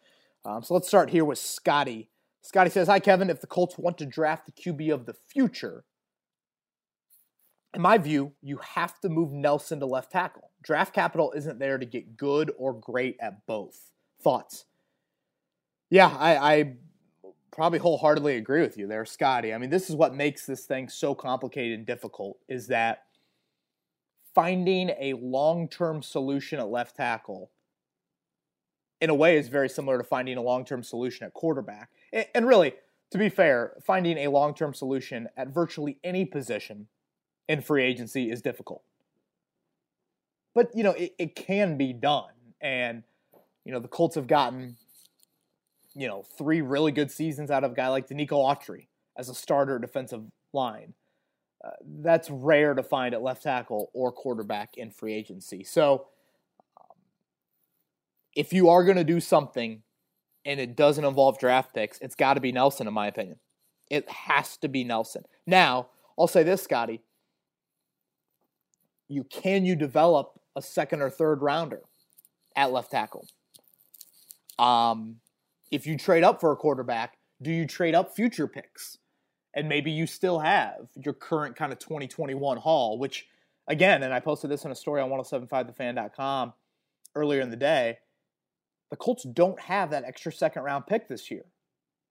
Um, 0.48 0.64
so 0.64 0.74
let's 0.74 0.88
start 0.88 1.10
here 1.10 1.26
with 1.26 1.40
Scotty. 1.40 2.10
Scotty 2.42 2.70
says, 2.70 2.88
"Hi 2.88 3.02
Kevin. 3.02 3.30
If 3.30 3.42
the 3.42 3.48
Colts 3.48 3.78
want 3.78 3.98
to 3.98 4.06
draft 4.06 4.46
the 4.46 4.54
QB 4.54 4.94
of 4.94 5.06
the 5.06 5.14
future, 5.14 5.84
in 7.74 7.82
my 7.82 7.98
view, 7.98 8.32
you 8.42 8.58
have 8.58 8.98
to 9.02 9.10
move 9.10 9.34
Nelson 9.34 9.82
to 9.82 9.86
left 9.86 10.14
tackle. 10.14 10.52
Draft 10.62 10.94
capital 10.94 11.34
isn't 11.34 11.60
there 11.60 11.78
to 11.78 11.86
get 11.86 12.16
good 12.16 12.54
or 12.58 12.74
great 12.74 13.18
at 13.20 13.46
both. 13.46 13.92
Thoughts?" 14.22 14.66
Yeah, 15.90 16.16
I, 16.18 16.38
I 16.38 16.74
probably 17.52 17.80
wholeheartedly 17.80 18.38
agree 18.38 18.62
with 18.62 18.78
you 18.78 18.88
there, 18.88 19.06
Scotty. 19.06 19.54
I 19.54 19.58
mean, 19.58 19.70
this 19.70 19.90
is 19.90 19.98
what 19.98 20.16
makes 20.16 20.46
this 20.46 20.66
thing 20.66 20.88
so 20.88 21.14
complicated 21.14 21.78
and 21.78 21.86
difficult 21.86 22.38
is 22.48 22.68
that 22.68 23.04
finding 24.34 24.92
a 24.92 25.14
long-term 25.14 26.04
solution 26.04 26.60
at 26.60 26.70
left 26.70 26.96
tackle 26.96 27.52
in 29.02 29.10
a 29.10 29.16
way 29.16 29.38
is 29.38 29.48
very 29.48 29.70
similar 29.70 29.98
to 29.98 30.04
finding 30.04 30.38
a 30.38 30.42
long-term 30.42 30.84
solution 30.84 31.26
at 31.26 31.34
quarterback. 31.34 31.90
And 32.34 32.48
really, 32.48 32.74
to 33.12 33.18
be 33.18 33.30
fair, 33.30 33.74
finding 33.84 34.18
a 34.18 34.28
long-term 34.30 34.74
solution 34.74 35.28
at 35.38 35.50
virtually 35.50 35.98
any 36.04 36.26
position 36.26 36.88
in 37.48 37.62
free 37.62 37.84
agency 37.84 38.32
is 38.32 38.42
difficult. 38.42 38.84
But, 40.54 40.72
you 40.74 40.84
know, 40.84 40.92
it, 40.92 41.14
it 41.20 41.36
can 41.36 41.78
be 41.78 41.94
done. 41.94 42.32
And, 42.60 43.04
you 43.64 43.72
know, 43.72 43.80
the 43.80 43.88
Colts 43.88 44.16
have 44.16 44.28
gotten 44.28 44.78
you 45.98 46.08
know, 46.08 46.24
three 46.38 46.62
really 46.62 46.92
good 46.92 47.10
seasons 47.10 47.50
out 47.50 47.64
of 47.64 47.72
a 47.72 47.76
guy 47.76 47.88
like 47.88 48.08
Denico 48.08 48.34
Autry 48.34 48.86
as 49.18 49.30
a 49.30 49.34
starter 49.34 49.80
defensive 49.80 50.22
line. 50.54 50.94
Uh, 51.66 51.72
that's 52.02 52.30
rare 52.30 52.76
to 52.76 52.84
find 52.84 53.16
at 53.16 53.24
left 53.24 53.42
tackle 53.42 53.90
or 53.94 54.12
quarterback 54.12 54.78
in 54.78 54.92
free 54.92 55.16
agency. 55.16 55.64
So, 55.64 56.06
if 58.38 58.54
you 58.54 58.70
are 58.70 58.84
going 58.84 58.98
to 58.98 59.04
do 59.04 59.20
something 59.20 59.82
and 60.46 60.60
it 60.60 60.78
doesn't 60.78 61.04
involve 61.04 61.40
draft 61.40 61.74
picks, 61.74 61.98
it's 62.00 62.16
got 62.16 62.36
to 62.36 62.40
be 62.40 62.52
Nelson, 62.52 62.88
in 62.88 62.94
my 62.94 63.08
opinion. 63.08 63.40
It 63.90 64.08
has 64.08 64.58
to 64.58 64.68
be 64.68 64.84
Nelson. 64.84 65.24
Now, 65.48 65.88
I'll 66.18 66.28
say 66.28 66.44
this, 66.44 66.62
Scotty. 66.62 67.02
You 69.10 69.24
can 69.24 69.66
you 69.66 69.76
develop 69.76 70.40
a 70.56 70.62
second 70.62 71.02
or 71.02 71.10
third 71.10 71.42
rounder 71.42 71.82
at 72.56 72.72
left 72.72 72.92
tackle? 72.92 73.28
Um, 74.60 75.16
if 75.72 75.88
you 75.88 75.98
trade 75.98 76.24
up 76.24 76.40
for 76.40 76.52
a 76.52 76.56
quarterback, 76.56 77.18
do 77.42 77.52
you 77.52 77.66
trade 77.66 77.96
up 77.96 78.16
future 78.16 78.48
picks? 78.48 79.00
And 79.56 79.68
maybe 79.68 79.90
you 79.90 80.06
still 80.06 80.40
have 80.40 80.90
your 80.96 81.16
current 81.16 81.56
kind 81.56 81.74
of 81.74 81.80
2021 81.80 82.58
haul, 82.58 83.00
which 83.00 83.26
again, 83.68 84.04
and 84.04 84.14
I 84.14 84.20
posted 84.20 84.52
this 84.52 84.64
in 84.64 84.70
a 84.70 84.76
story 84.76 85.02
on 85.02 85.10
1075thefan.com 85.10 86.54
earlier 87.16 87.42
in 87.42 87.50
the 87.50 87.56
day. 87.56 87.98
The 88.90 88.96
Colts 88.96 89.24
don't 89.24 89.60
have 89.60 89.92
that 89.92 90.04
extra 90.06 90.32
second 90.32 90.64
round 90.64 90.88
pick 90.88 91.08
this 91.08 91.30
year. 91.30 91.46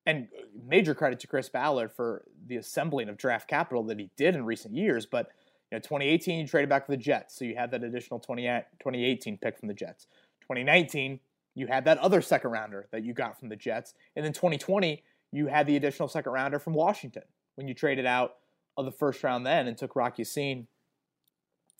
And 0.04 0.28
uh, 0.38 0.42
major 0.66 0.94
credit 0.94 1.18
to 1.20 1.26
Chris 1.26 1.48
Ballard 1.48 1.92
for 1.92 2.24
the 2.46 2.56
assembling 2.56 3.08
of 3.08 3.16
draft 3.16 3.48
capital 3.48 3.82
that 3.84 3.98
he 3.98 4.10
did 4.16 4.34
in 4.34 4.44
recent 4.44 4.74
years. 4.74 5.06
But 5.06 5.30
you 5.70 5.76
know, 5.76 5.80
2018, 5.80 6.40
you 6.40 6.46
traded 6.46 6.68
back 6.68 6.86
for 6.86 6.92
the 6.92 6.96
Jets, 6.96 7.36
so 7.36 7.44
you 7.44 7.56
had 7.56 7.72
that 7.72 7.82
additional 7.82 8.20
20, 8.20 8.42
2018 8.42 9.38
pick 9.38 9.58
from 9.58 9.68
the 9.68 9.74
Jets. 9.74 10.06
2019, 10.42 11.18
you 11.56 11.66
had 11.66 11.84
that 11.86 11.98
other 11.98 12.20
second 12.20 12.50
rounder 12.50 12.86
that 12.92 13.02
you 13.02 13.12
got 13.14 13.40
from 13.40 13.48
the 13.48 13.56
Jets. 13.56 13.94
And 14.14 14.24
then 14.24 14.32
2020, 14.32 15.02
you 15.32 15.46
had 15.48 15.66
the 15.66 15.74
additional 15.74 16.08
second 16.08 16.32
rounder 16.32 16.58
from 16.60 16.74
Washington 16.74 17.24
when 17.56 17.66
you 17.66 17.74
traded 17.74 18.06
out 18.06 18.36
of 18.76 18.84
the 18.84 18.92
first 18.92 19.24
round 19.24 19.44
then 19.44 19.66
and 19.66 19.76
took 19.76 19.96
Rocky 19.96 20.22
Ya-Sin, 20.22 20.68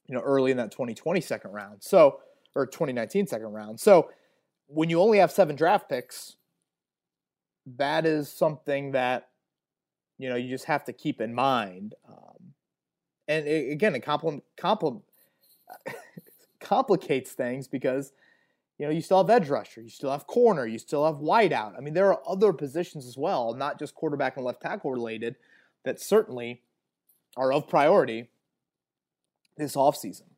you 0.09 0.15
know, 0.15 0.21
early 0.23 0.51
in 0.51 0.57
that 0.57 0.73
2020 0.73 1.21
second 1.21 1.53
round. 1.53 1.83
So, 1.83 2.21
or 2.55 2.67
2019 2.67 3.27
second 3.27 3.53
round. 3.53 3.79
So, 3.79 4.11
when 4.67 4.91
you 4.91 5.01
only 5.01 5.19
have 5.19 5.31
seven 5.31 5.57
draft 5.57 5.89
picks, 5.89 6.37
that 7.77 8.07
is 8.07 8.31
something 8.31 8.93
that, 8.93 9.29
you 10.19 10.29
know, 10.29 10.37
you 10.37 10.49
just 10.49 10.67
have 10.67 10.85
to 10.85 10.93
keep 10.93 11.21
in 11.21 11.35
mind. 11.35 11.95
Um, 12.09 12.55
and 13.29 13.47
it, 13.47 13.73
again, 13.73 13.95
it 13.95 14.05
compl- 14.05 14.43
compl- 14.57 15.03
complicates 16.61 17.33
things 17.33 17.69
because– 17.69 18.13
you 18.79 18.87
know, 18.87 18.93
you 18.93 19.01
still 19.01 19.19
have 19.19 19.31
edge 19.31 19.49
rusher, 19.49 19.81
you 19.81 19.89
still 19.89 20.11
have 20.11 20.27
corner, 20.27 20.67
you 20.67 20.79
still 20.79 21.07
have 21.07 21.17
wideout. 21.17 21.77
I 21.77 21.81
mean, 21.81 21.95
there 21.95 22.13
are 22.13 22.21
other 22.29 22.53
positions 22.53 23.07
as 23.07 23.17
well, 23.17 23.55
not 23.55 23.79
just 23.79 23.95
quarterback 23.95 24.37
and 24.37 24.45
left 24.45 24.61
tackle 24.61 24.93
related, 24.93 25.37
that 25.85 26.01
certainly 26.01 26.63
are 27.37 27.53
of 27.53 27.69
priority 27.69 28.29
this 29.57 29.77
offseason. 29.77 30.29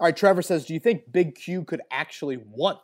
All 0.00 0.06
right, 0.06 0.16
Trevor 0.16 0.42
says, 0.42 0.66
Do 0.66 0.74
you 0.74 0.80
think 0.80 1.10
Big 1.12 1.34
Q 1.34 1.64
could 1.64 1.82
actually 1.90 2.36
want 2.36 2.78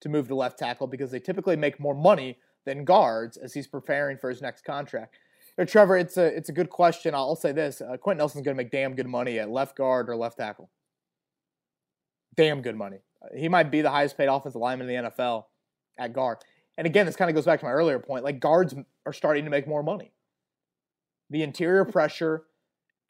to 0.00 0.08
move 0.08 0.28
to 0.28 0.34
left 0.34 0.58
tackle 0.58 0.86
because 0.86 1.10
they 1.10 1.20
typically 1.20 1.56
make 1.56 1.78
more 1.78 1.94
money 1.94 2.38
than 2.64 2.84
guards 2.84 3.36
as 3.36 3.52
he's 3.52 3.66
preparing 3.66 4.16
for 4.16 4.30
his 4.30 4.40
next 4.40 4.64
contract? 4.64 5.16
Trevor, 5.66 5.96
it's 5.96 6.16
a 6.16 6.24
it's 6.24 6.48
a 6.48 6.52
good 6.52 6.68
question. 6.68 7.14
I'll 7.14 7.36
say 7.36 7.52
this: 7.52 7.80
uh, 7.80 7.96
Quenton 7.96 8.18
Nelson's 8.18 8.44
going 8.44 8.56
to 8.56 8.60
make 8.60 8.72
damn 8.72 8.96
good 8.96 9.06
money 9.06 9.38
at 9.38 9.48
left 9.48 9.76
guard 9.76 10.10
or 10.10 10.16
left 10.16 10.38
tackle 10.38 10.68
damn 12.36 12.62
good 12.62 12.76
money. 12.76 12.98
He 13.36 13.48
might 13.48 13.70
be 13.70 13.80
the 13.80 13.90
highest 13.90 14.16
paid 14.16 14.28
offensive 14.28 14.60
lineman 14.60 14.88
in 14.88 15.04
the 15.04 15.10
NFL 15.10 15.44
at 15.98 16.12
guard. 16.12 16.38
And 16.76 16.86
again, 16.86 17.06
this 17.06 17.16
kind 17.16 17.30
of 17.30 17.34
goes 17.34 17.44
back 17.44 17.60
to 17.60 17.66
my 17.66 17.72
earlier 17.72 17.98
point. 17.98 18.24
Like 18.24 18.40
guards 18.40 18.74
are 19.06 19.12
starting 19.12 19.44
to 19.44 19.50
make 19.50 19.66
more 19.66 19.82
money. 19.82 20.12
The 21.30 21.42
interior 21.42 21.84
pressure, 21.84 22.44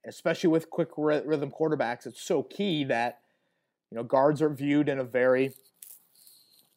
especially 0.07 0.51
with 0.51 0.71
quick 0.71 0.91
rhythm 0.97 1.51
quarterbacks, 1.51 2.07
it's 2.07 2.23
so 2.23 2.43
key 2.43 2.85
that 2.85 3.21
you 3.95 4.01
know 4.01 4.05
guards 4.05 4.43
are 4.43 4.51
viewed 4.51 4.89
in 4.89 4.99
a 4.99 5.05
very 5.05 5.55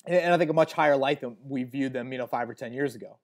and 0.05 0.31
I 0.31 0.37
think 0.37 0.51
a 0.51 0.53
much 0.53 0.73
higher 0.73 0.95
light 0.95 1.19
than 1.19 1.35
we 1.43 1.63
viewed 1.63 1.93
them, 1.93 2.11
you 2.11 2.19
know, 2.19 2.27
five 2.27 2.47
or 2.47 2.53
ten 2.53 2.73
years 2.73 2.93
ago. 2.93 3.17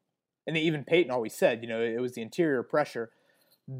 And 0.47 0.57
even 0.57 0.83
Peyton 0.83 1.11
always 1.11 1.33
said, 1.33 1.61
you 1.61 1.69
know, 1.69 1.79
it 1.79 2.01
was 2.01 2.13
the 2.13 2.23
interior 2.23 2.63
pressure 2.63 3.11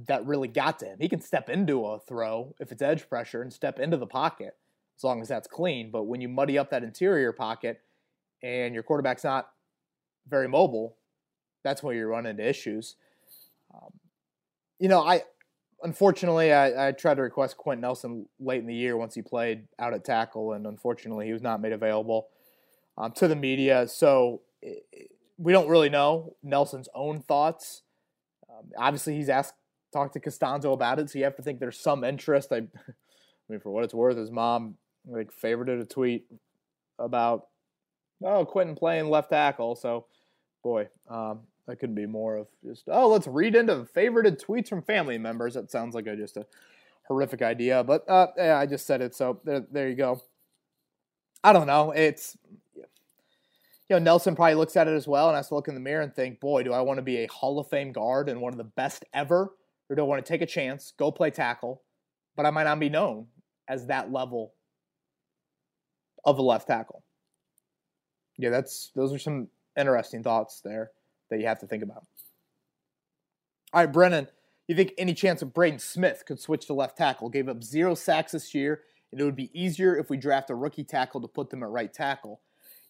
that 0.08 0.23
really 0.26 0.47
got 0.47 0.78
to 0.80 0.86
him. 0.86 0.99
He 1.02 1.10
can 1.10 1.19
step 1.19 1.49
into 1.49 1.84
a 1.86 1.99
throw 1.99 2.54
if 2.60 2.71
it's 2.71 2.82
edge 2.84 3.10
pressure 3.10 3.41
and 3.41 3.52
step 3.52 3.80
into 3.80 3.97
the 3.97 4.06
pocket 4.06 4.56
as 4.97 5.04
long 5.04 5.19
as 5.19 5.28
that's 5.28 5.47
clean. 5.47 5.89
But 5.91 6.04
when 6.04 6.21
you 6.21 6.30
muddy 6.30 6.60
up 6.60 6.69
that 6.69 6.84
interior 6.84 7.34
pocket 7.34 7.82
and 8.43 8.76
your 8.76 8.84
quarterback's 8.84 9.23
not 9.23 9.49
very 10.30 10.47
mobile, 10.47 10.95
that's 11.63 11.82
where 11.82 11.95
you 11.95 12.06
run 12.06 12.28
into 12.28 12.47
issues. 12.47 12.97
Um, 13.73 13.89
you 14.80 14.89
know, 14.89 15.02
I 15.02 15.23
unfortunately 15.84 16.52
I, 16.52 16.89
I, 16.89 16.91
tried 16.91 17.15
to 17.15 17.22
request 17.22 17.58
Quenton 17.58 17.82
Nelson 17.82 18.28
late 18.39 18.62
in 18.62 18.67
the 18.67 18.74
year 18.74 18.98
once 18.98 19.13
he 19.15 19.22
played 19.22 19.67
out 19.78 19.93
at 19.93 20.04
tackle, 20.04 20.54
and 20.54 20.65
unfortunately 20.65 21.28
he 21.28 21.34
was 21.34 21.41
not 21.41 21.62
made 21.62 21.74
available 21.74 22.30
um, 22.98 23.12
to 23.13 23.28
the 23.28 23.36
media. 23.36 23.88
So 23.88 24.41
it, 24.62 24.84
we 25.38 25.52
don't 25.52 25.67
really 25.67 25.89
know 25.89 26.36
Nelson's 26.41 26.89
own 26.96 27.22
thoughts. 27.22 27.84
Um, 28.50 28.72
obviously, 28.78 29.15
he's 29.15 29.30
asked 29.30 29.56
talked 29.91 30.13
to 30.13 30.19
Castonzo 30.19 30.74
about 30.74 31.00
it, 31.00 31.10
so 31.10 31.19
you 31.19 31.26
have 31.26 31.36
to 31.36 31.43
think 31.43 31.60
there's 31.60 31.80
some 31.80 32.04
interest. 32.04 32.52
I, 32.52 32.56
I 32.58 32.62
mean, 33.50 33.60
for 33.60 33.72
what 33.72 33.84
it's 33.84 33.93
worth, 33.93 34.17
his 34.17 34.32
mom 34.32 34.76
like 35.06 35.32
favorited 35.32 35.82
a 35.82 35.86
tweet 35.86 36.26
about 36.98 37.48
oh 38.24 38.46
Quenton 38.46 38.76
playing 38.76 39.10
left 39.10 39.30
tackle. 39.30 39.76
So 39.76 40.06
boy, 40.63 40.88
um, 41.10 41.41
that 41.67 41.80
couldn't 41.80 41.95
be 41.95 42.06
more 42.06 42.38
of 42.38 42.47
just 42.65 42.84
oh 42.88 43.08
let's 43.10 43.28
read 43.28 43.56
into 43.56 43.88
favorited 43.95 44.43
tweets 44.43 44.67
from 44.67 44.82
family 44.82 45.17
members. 45.17 45.54
That 45.54 45.71
sounds 45.71 45.95
like 45.95 46.08
a, 46.08 46.15
just 46.15 46.38
a 46.38 46.45
horrific 47.08 47.41
idea, 47.41 47.84
but 47.84 48.08
uh, 48.10 48.28
yeah, 48.38 48.58
I 48.58 48.65
just 48.65 48.86
said 48.86 49.02
it. 49.02 49.15
So 49.15 49.39
there, 49.43 49.65
there 49.71 49.89
you 49.89 49.95
go. 49.95 50.21
I 51.43 51.54
don't 51.54 51.67
know. 51.67 51.91
It's 51.91 52.38
you 52.76 52.84
know 53.91 53.99
Nelson 53.99 54.36
probably 54.36 54.56
looks 54.56 54.76
at 54.76 54.88
it 54.88 54.95
as 54.95 55.08
well 55.08 55.30
and 55.30 55.36
has 55.36 55.49
to 55.49 55.56
look 55.56 55.67
in 55.67 55.73
the 55.73 55.80
mirror 55.80 56.02
and 56.02 56.13
think, 56.13 56.39
boy, 56.39 56.63
do 56.63 56.73
I 56.73 56.82
want 56.82 56.97
to 56.97 57.04
be 57.04 57.17
a 57.17 57.28
Hall 57.28 57.60
of 57.60 57.69
Fame 57.69 57.91
guard 57.91 58.30
and 58.30 58.41
one 58.41 58.54
of 58.54 58.58
the 58.58 58.63
best 58.63 59.06
ever, 59.13 59.54
or 59.89 59.95
do 59.95 60.02
I 60.02 60.06
want 60.06 60.26
to 60.26 60.30
take 60.30 60.41
a 60.41 60.45
chance, 60.45 60.93
go 60.97 61.12
play 61.12 61.30
tackle, 61.30 61.82
but 62.36 62.45
I 62.45 62.49
might 62.49 62.63
not 62.63 62.80
be 62.80 62.89
known 62.89 63.28
as 63.67 63.88
that 63.88 64.12
level 64.12 64.54
of 66.26 66.38
a 66.38 66.41
left 66.41 66.67
tackle. 66.67 67.04
Yeah, 68.38 68.49
that's 68.49 68.91
those 68.95 69.13
are 69.13 69.19
some 69.19 69.47
interesting 69.78 70.23
thoughts 70.23 70.62
there 70.62 70.91
that 71.30 71.40
you 71.40 71.48
have 71.48 71.60
to 71.60 71.68
think 71.68 71.84
about. 71.84 72.06
All 73.74 73.82
right, 73.82 73.92
Brennan, 73.92 74.28
you 74.68 74.76
think 74.76 74.94
any 74.98 75.14
chance 75.14 75.42
of 75.42 75.54
Braden 75.54 75.80
Smith 75.80 76.24
could 76.26 76.40
switch 76.40 76.68
to 76.68 76.74
left 76.74 76.98
tackle? 76.98 77.30
Gave 77.30 77.50
up 77.50 77.64
zero 77.64 77.96
sacks 77.96 78.32
this 78.34 78.54
year, 78.54 78.82
and 79.12 79.20
it 79.20 79.24
would 79.24 79.36
be 79.36 79.52
easier 79.60 79.98
if 79.98 80.10
we 80.10 80.18
draft 80.18 80.50
a 80.50 80.56
rookie 80.56 80.84
tackle 80.84 81.22
to 81.22 81.28
put 81.28 81.50
them 81.50 81.64
at 81.64 81.70
right 81.70 81.94
tackle. 81.94 82.42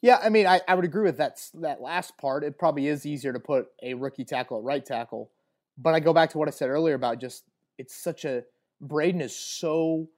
Yeah, 0.01 0.19
I 0.21 0.29
mean, 0.29 0.45
I, 0.45 0.59
I 0.67 0.75
would 0.75 0.83
agree 0.83 1.03
with 1.03 1.17
that 1.17 1.39
that 1.55 1.81
last 1.81 2.17
part. 2.17 2.43
It 2.43 2.59
probably 2.59 2.87
is 2.87 3.05
easier 3.05 3.31
to 3.31 3.39
put 3.39 3.67
a 3.81 3.93
rookie 3.93 4.25
tackle 4.25 4.57
at 4.57 4.63
right 4.63 4.85
tackle, 4.85 5.31
but 5.77 5.93
I 5.93 6.01
go 6.01 6.13
back 6.13 6.29
to 6.31 6.37
what 6.37 6.49
I 6.49 6.51
said 6.51 6.69
earlier 6.69 6.95
about 6.95 7.21
just 7.21 7.45
it's 7.77 7.95
such 7.95 8.25
a 8.25 8.43
Braden 8.81 9.21
is 9.21 9.35
so 9.35 10.09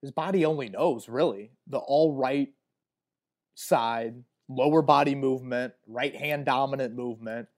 his 0.00 0.12
body 0.12 0.44
only 0.44 0.68
knows 0.68 1.08
really 1.08 1.50
the 1.66 1.78
all 1.78 2.14
right 2.14 2.50
side, 3.56 4.22
lower 4.48 4.82
body 4.82 5.14
movement, 5.14 5.72
right 5.86 6.14
hand 6.14 6.44
dominant 6.46 6.94
movement. 6.94 7.48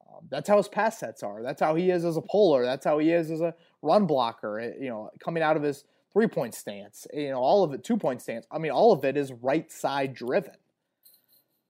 Um, 0.00 0.26
that's 0.30 0.48
how 0.48 0.56
his 0.56 0.68
pass 0.68 0.98
sets 0.98 1.22
are. 1.22 1.42
That's 1.42 1.60
how 1.60 1.74
he 1.74 1.90
is 1.90 2.04
as 2.04 2.16
a 2.16 2.22
puller. 2.22 2.64
That's 2.64 2.84
how 2.84 2.98
he 2.98 3.10
is 3.10 3.30
as 3.30 3.40
a 3.40 3.54
run 3.82 4.06
blocker. 4.06 4.60
Eh, 4.60 4.72
you 4.80 4.88
know, 4.88 5.10
coming 5.22 5.42
out 5.42 5.56
of 5.56 5.62
his 5.62 5.84
three 6.12 6.28
point 6.28 6.54
stance, 6.54 7.06
you 7.12 7.30
know, 7.30 7.38
all 7.38 7.64
of 7.64 7.72
it, 7.74 7.84
two 7.84 7.96
point 7.96 8.22
stance. 8.22 8.46
I 8.50 8.58
mean, 8.58 8.70
all 8.70 8.92
of 8.92 9.04
it 9.04 9.16
is 9.16 9.32
right 9.32 9.70
side 9.70 10.14
driven. 10.14 10.54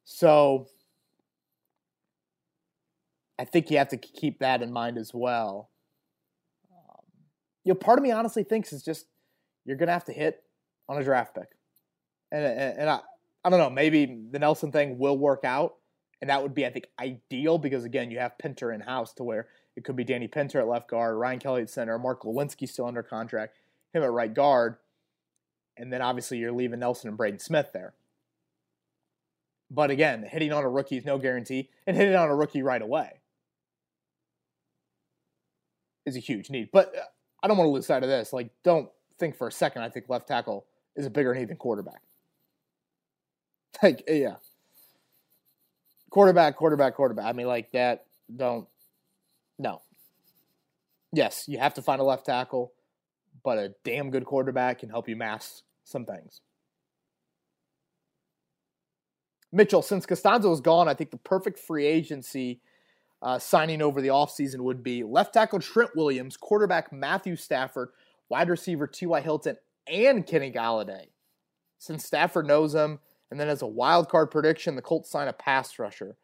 So 0.04 0.68
I 3.38 3.44
think 3.44 3.70
you 3.70 3.78
have 3.78 3.88
to 3.88 3.96
keep 3.96 4.40
that 4.40 4.62
in 4.62 4.72
mind 4.72 4.98
as 4.98 5.12
well. 5.14 5.70
Um, 6.70 7.04
you 7.64 7.72
know, 7.72 7.78
part 7.78 7.98
of 7.98 8.02
me 8.02 8.10
honestly 8.10 8.44
thinks 8.44 8.72
it's 8.72 8.84
just 8.84 9.06
you're 9.64 9.78
going 9.78 9.88
to 9.88 9.92
have 9.94 10.04
to 10.04 10.12
hit 10.12 10.42
on 10.88 11.00
a 11.00 11.04
draft 11.04 11.34
pick. 11.34 11.48
And, 12.30 12.44
and, 12.44 12.78
and 12.80 12.90
I, 12.90 13.00
I 13.44 13.50
don't 13.50 13.58
know, 13.58 13.70
maybe 13.70 14.22
the 14.30 14.38
Nelson 14.38 14.72
thing 14.72 14.98
will 14.98 15.18
work 15.18 15.44
out 15.44 15.74
And 16.24 16.30
that 16.30 16.42
would 16.42 16.54
be, 16.54 16.64
I 16.64 16.70
think, 16.70 16.86
ideal 16.98 17.58
because, 17.58 17.84
again, 17.84 18.10
you 18.10 18.18
have 18.18 18.38
Pinter 18.38 18.72
in 18.72 18.80
house 18.80 19.12
to 19.14 19.24
where 19.24 19.48
it 19.76 19.84
could 19.84 19.94
be 19.94 20.04
Danny 20.04 20.26
Pinter 20.26 20.58
at 20.58 20.66
left 20.66 20.88
guard, 20.88 21.16
Ryan 21.16 21.38
Kelly 21.38 21.60
at 21.60 21.68
center, 21.68 21.98
Mark 21.98 22.22
Glowinski 22.22 22.66
still 22.66 22.86
under 22.86 23.02
contract, 23.02 23.56
him 23.92 24.02
at 24.02 24.10
right 24.10 24.32
guard. 24.32 24.76
And 25.76 25.92
then 25.92 26.00
obviously 26.00 26.38
you're 26.38 26.50
leaving 26.50 26.78
Nelson 26.80 27.08
and 27.08 27.18
Braden 27.18 27.40
Smith 27.40 27.72
there. 27.74 27.92
But 29.70 29.90
again, 29.90 30.22
hitting 30.22 30.50
on 30.50 30.64
a 30.64 30.68
rookie 30.70 30.96
is 30.96 31.04
no 31.04 31.18
guarantee, 31.18 31.68
and 31.86 31.94
hitting 31.94 32.14
on 32.14 32.30
a 32.30 32.34
rookie 32.34 32.62
right 32.62 32.80
away 32.80 33.20
is 36.06 36.16
a 36.16 36.20
huge 36.20 36.48
need. 36.48 36.70
But 36.72 36.96
uh, 36.96 37.02
I 37.42 37.48
don't 37.48 37.58
want 37.58 37.68
to 37.68 37.72
lose 37.72 37.84
sight 37.84 38.02
of 38.02 38.08
this. 38.08 38.32
Like, 38.32 38.50
don't 38.62 38.88
think 39.18 39.36
for 39.36 39.48
a 39.48 39.52
second 39.52 39.82
I 39.82 39.90
think 39.90 40.08
left 40.08 40.28
tackle 40.28 40.64
is 40.96 41.04
a 41.04 41.10
bigger 41.10 41.34
need 41.34 41.48
than 41.48 41.58
quarterback. 41.58 42.00
Like, 43.82 44.04
yeah. 44.08 44.36
Quarterback, 46.10 46.56
quarterback, 46.56 46.94
quarterback. 46.94 47.26
I 47.26 47.32
mean, 47.32 47.46
like 47.46 47.72
that, 47.72 48.06
don't, 48.34 48.68
no. 49.58 49.82
Yes, 51.12 51.44
you 51.48 51.58
have 51.58 51.74
to 51.74 51.82
find 51.82 52.00
a 52.00 52.04
left 52.04 52.26
tackle, 52.26 52.72
but 53.42 53.58
a 53.58 53.74
damn 53.84 54.10
good 54.10 54.24
quarterback 54.24 54.78
can 54.78 54.90
help 54.90 55.08
you 55.08 55.16
mask 55.16 55.62
some 55.84 56.04
things. 56.04 56.40
Mitchell, 59.52 59.82
since 59.82 60.06
Castonzo 60.06 60.52
is 60.52 60.60
gone, 60.60 60.88
I 60.88 60.94
think 60.94 61.10
the 61.10 61.16
perfect 61.16 61.58
free 61.60 61.86
agency 61.86 62.60
uh, 63.22 63.38
signing 63.38 63.82
over 63.82 64.00
the 64.00 64.08
offseason 64.08 64.60
would 64.60 64.82
be 64.82 65.04
left 65.04 65.34
tackle 65.34 65.60
Trent 65.60 65.94
Williams, 65.94 66.36
quarterback 66.36 66.92
Matthew 66.92 67.36
Stafford, 67.36 67.90
wide 68.28 68.48
receiver 68.48 68.86
T.Y. 68.86 69.20
Hilton, 69.20 69.56
and 69.86 70.26
Kenny 70.26 70.50
Golladay. 70.50 71.06
Since 71.78 72.04
Stafford 72.04 72.46
knows 72.46 72.74
him, 72.74 72.98
and 73.34 73.40
then 73.40 73.48
as 73.48 73.62
a 73.62 73.66
wild 73.66 74.08
card 74.08 74.30
prediction, 74.30 74.76
the 74.76 74.80
Colts 74.80 75.10
sign 75.10 75.26
a 75.26 75.32
pass 75.32 75.76
rusher. 75.80 76.16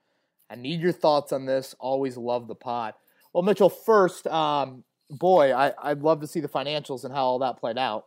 I 0.49 0.55
need 0.55 0.81
your 0.81 0.93
thoughts 0.93 1.33
on 1.33 1.45
this. 1.45 1.75
Always 1.81 2.17
love 2.17 2.47
the 2.47 2.55
pod. 2.55 2.95
Well, 3.33 3.43
Mitchell, 3.43 3.69
first, 3.69 4.29
um, 4.29 4.85
boy, 5.11 5.53
I, 5.53 5.73
I'd 5.83 6.03
love 6.03 6.21
to 6.21 6.29
see 6.29 6.39
the 6.39 6.49
financials 6.49 7.03
and 7.03 7.13
how 7.13 7.25
all 7.25 7.41
that 7.41 7.59
played 7.59 7.79
out. 7.79 8.07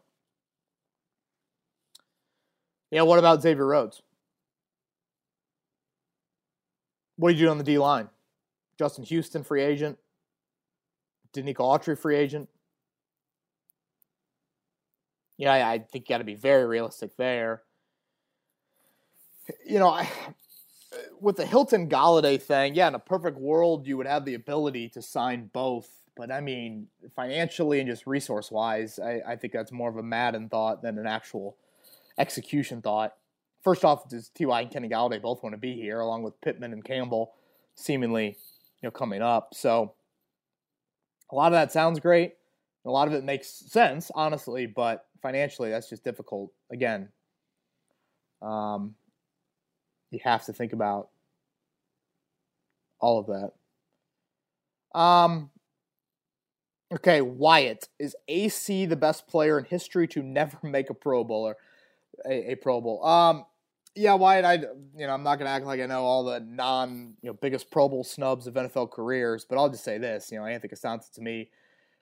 Yeah, 2.92 3.02
what 3.02 3.20
about 3.20 3.42
Xavier 3.42 3.68
Rhodes? 3.68 4.02
What 7.18 7.32
did 7.32 7.40
you 7.40 7.48
do 7.48 7.52
on 7.52 7.58
the 7.58 7.66
D 7.66 7.78
line? 7.78 8.08
Justin 8.80 9.04
Houston, 9.04 9.44
free 9.44 9.64
agent. 9.64 9.98
Denico 11.34 11.58
Autry, 11.58 12.00
free 12.00 12.16
agent. 12.16 12.48
Yeah, 15.38 15.68
I 15.68 15.80
think 15.80 16.08
you 16.08 16.14
got 16.14 16.20
to 16.20 16.24
be 16.24 16.36
very 16.36 16.66
realistic 16.66 17.18
there. 17.18 17.64
You 19.66 19.80
know, 19.80 19.90
I, 19.90 20.10
with 21.20 21.38
the 21.38 21.46
Hilton 21.46 21.90
Golladay 21.90 22.42
thing, 22.42 22.76
yeah, 22.76 22.88
in 22.88 22.96
a 22.96 23.00
perfect 23.00 23.38
world, 23.38 23.88
you 23.88 23.98
would 23.98 24.08
have 24.08 24.26
the 24.26 24.36
ability 24.36 24.90
to 24.90 25.02
sign 25.02 25.50
both. 25.54 25.90
But 26.16 26.32
I 26.32 26.42
mean, 26.42 26.88
financially 27.16 27.80
and 27.80 27.90
just 27.90 28.06
resource 28.06 28.52
wise, 28.52 29.00
I, 29.00 29.22
I 29.28 29.36
think 29.36 29.54
that's 29.54 29.72
more 29.72 29.90
of 29.90 29.98
a 29.98 30.04
Madden 30.04 30.50
thought 30.50 30.84
than 30.84 31.00
an 31.00 31.08
actual 31.08 31.58
execution 32.18 32.82
thought 32.82 33.16
first 33.64 33.86
off, 33.86 34.08
does 34.10 34.30
Ty 34.30 34.62
and 34.62 34.72
Kenny 34.72 34.90
Golladay 34.90 35.22
both 35.22 35.42
want 35.42 35.54
to 35.54 35.58
be 35.58 35.74
here, 35.74 36.00
along 36.00 36.24
with 36.24 36.40
Pittman 36.42 36.74
and 36.74 36.84
Campbell, 36.84 37.34
seemingly 37.76 38.38
you 38.82 38.88
know 38.88 38.92
coming 38.92 39.22
up. 39.22 39.54
So 39.54 39.94
a 41.32 41.36
lot 41.36 41.48
of 41.48 41.54
that 41.54 41.72
sounds 41.72 42.00
great. 42.00 42.34
A 42.86 42.92
lot 42.92 43.08
of 43.08 43.14
it 43.14 43.24
makes 43.24 43.48
sense, 43.48 44.12
honestly, 44.14 44.66
but 44.68 45.06
financially, 45.22 45.70
that's 45.70 45.90
just 45.90 46.04
difficult. 46.04 46.52
Again, 46.70 47.10
um, 48.42 48.96
you 50.14 50.20
have 50.24 50.46
to 50.46 50.54
think 50.54 50.74
about 50.74 51.10
all 53.00 53.20
of 53.20 53.28
that. 53.28 55.00
Um, 55.00 55.50
okay, 56.94 57.22
Wyatt 57.22 57.88
is 58.00 58.16
AC 58.28 58.86
the 58.86 58.96
best 58.96 59.28
player 59.28 59.60
in 59.60 59.66
history 59.66 60.08
to 60.10 60.24
never 60.24 60.58
make 60.64 60.90
a 60.90 60.94
Pro 60.94 61.24
Bowler, 61.24 61.58
a, 62.26 62.52
a 62.52 62.56
Pro 62.56 62.82
Bowl. 62.82 63.06
Um, 63.06 63.46
yeah, 63.96 64.14
Wyatt, 64.16 64.46
I 64.46 64.54
you 64.98 65.06
know 65.06 65.14
I'm 65.14 65.24
not 65.24 65.38
gonna 65.38 65.52
act 65.52 65.66
like 65.66 65.80
I 65.80 65.86
know 65.86 66.04
all 66.04 66.24
the 66.24 66.40
non 66.40 67.14
you 67.22 67.30
know 67.30 67.34
biggest 67.34 67.70
Pro 67.70 67.88
Bowl 67.88 68.04
snubs 68.04 68.48
of 68.48 68.56
NFL 68.56 68.92
careers, 68.92 69.46
but 69.48 69.58
I'll 69.58 69.70
just 69.70 69.84
say 69.84 69.98
this: 69.98 70.32
you 70.32 70.40
know 70.40 70.46
Anthony 70.46 70.74
Castonzo 70.74 71.12
to 71.14 71.22
me 71.22 71.50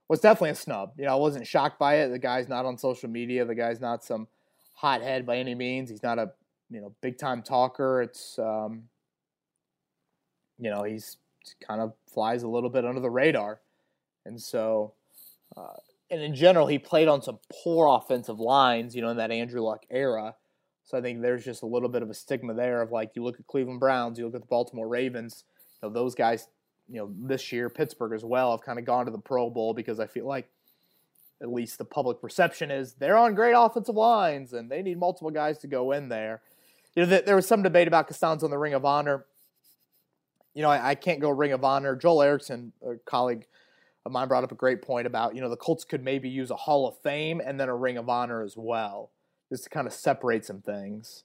was 0.08 0.22
definitely 0.22 0.52
a 0.52 0.56
snub. 0.56 0.94
You 0.98 1.06
know 1.06 1.12
I 1.12 1.16
wasn't 1.16 1.48
shocked 1.48 1.80
by 1.80 1.96
it. 1.96 2.10
The 2.10 2.20
guy's 2.20 2.48
not 2.48 2.66
on 2.66 2.78
social 2.78 3.10
media. 3.10 3.44
The 3.44 3.56
guy's 3.56 3.82
not 3.82 4.06
some 4.06 4.28
hothead 4.74 5.26
by 5.26 5.38
any 5.38 5.54
means. 5.54 5.90
He's 5.90 6.04
not 6.04 6.18
a 6.18 6.32
you 6.72 6.82
know 6.82 6.94
big 7.02 7.18
time 7.18 7.42
talker. 7.44 8.02
It's 8.02 8.40
um, 8.40 8.84
you 10.58 10.70
know 10.70 10.84
he's 10.84 11.18
kind 11.68 11.82
of 11.82 11.94
flies 12.12 12.44
a 12.44 12.48
little 12.48 12.70
bit 12.70 12.86
under 12.86 13.02
the 13.02 13.10
radar, 13.10 13.62
and 14.26 14.42
so. 14.42 14.94
Uh, 15.56 15.76
and 16.10 16.22
in 16.22 16.36
general, 16.36 16.68
he 16.68 16.78
played 16.78 17.08
on 17.08 17.22
some 17.22 17.40
poor 17.64 17.88
offensive 17.88 18.38
lines, 18.38 18.94
you 18.94 19.02
know, 19.02 19.08
in 19.10 19.18
that 19.18 19.32
Andrew 19.32 19.62
Luck 19.62 19.86
era 19.90 20.36
so 20.92 20.98
I 20.98 21.02
think 21.02 21.22
there's 21.22 21.46
just 21.46 21.64
a 21.64 21.68
little 21.68 21.88
bit 21.88 22.02
of 22.02 22.10
a 22.10 22.14
stigma 22.14 22.54
there 22.54 22.82
of 22.82 22.92
like 22.92 23.12
you 23.16 23.24
look 23.24 23.40
at 23.40 23.48
Cleveland 23.48 23.80
Browns, 23.80 24.20
you 24.20 24.26
look 24.26 24.36
at 24.36 24.42
the 24.42 24.48
Baltimore 24.48 24.90
Ravens, 24.90 25.46
you 25.82 25.88
know, 25.88 25.94
those 25.94 26.16
guys, 26.16 26.50
you 26.90 26.98
know, 26.98 27.10
this 27.18 27.52
year 27.54 27.70
Pittsburgh 27.70 28.12
as 28.14 28.26
well 28.26 28.52
have 28.52 28.66
kind 28.66 28.78
of 28.78 28.84
gone 28.84 29.06
to 29.06 29.12
the 29.12 29.18
Pro 29.18 29.50
Bowl 29.50 29.74
because 29.74 30.02
I 30.02 30.08
feel 30.08 30.28
like 30.28 30.50
at 31.42 31.50
least 31.50 31.78
the 31.78 31.86
public 31.86 32.20
perception 32.20 32.72
is 32.72 32.94
they're 32.96 33.18
on 33.18 33.36
great 33.36 33.54
offensive 33.56 33.96
lines 33.96 34.52
and 34.52 34.70
they 34.70 34.82
need 34.82 35.00
multiple 35.00 35.32
guys 35.32 35.58
to 35.60 35.68
go 35.68 35.94
in 35.94 36.10
there. 36.10 36.42
You 36.96 37.06
know, 37.06 37.22
there 37.22 37.36
was 37.36 37.48
some 37.48 37.64
debate 37.64 37.88
about 37.88 38.10
Castonzo 38.10 38.44
in 38.44 38.52
the 38.52 38.58
Ring 38.58 38.74
of 38.74 38.84
Honor. 38.84 39.26
You 40.54 40.62
know, 40.62 40.70
I, 40.70 40.90
I 40.90 40.96
can't 40.96 41.22
go 41.22 41.30
Ring 41.30 41.54
of 41.54 41.64
Honor. 41.64 41.96
Joel 41.96 42.22
Erickson, 42.22 42.74
a 42.86 42.96
colleague 43.06 43.46
of 44.06 44.12
mine, 44.12 44.28
brought 44.28 44.44
up 44.44 44.52
a 44.52 44.56
great 44.56 44.82
point 44.82 45.08
about 45.08 45.34
you 45.34 45.42
know 45.42 45.50
the 45.50 45.56
Colts 45.56 45.86
could 45.86 46.04
maybe 46.04 46.28
use 46.30 46.52
a 46.52 46.56
Hall 46.56 46.88
of 46.88 46.98
Fame 46.98 47.42
and 47.44 47.60
then 47.60 47.70
a 47.70 47.76
Ring 47.76 47.98
of 47.98 48.10
Honor 48.10 48.44
as 48.44 48.56
well 48.58 49.12
just 49.52 49.66
to 49.66 49.70
kind 49.70 49.86
of 49.86 49.94
separate 49.94 50.46
some 50.46 50.62
things. 50.62 51.24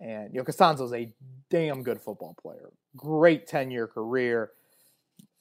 And 0.00 0.32
you 0.32 0.40
know, 0.40 0.44
Castonzo's 0.44 0.92
a 0.92 1.12
damn 1.50 1.82
good 1.82 2.00
football 2.00 2.36
player. 2.40 2.70
Great 2.96 3.46
10-year 3.46 3.88
career. 3.88 4.52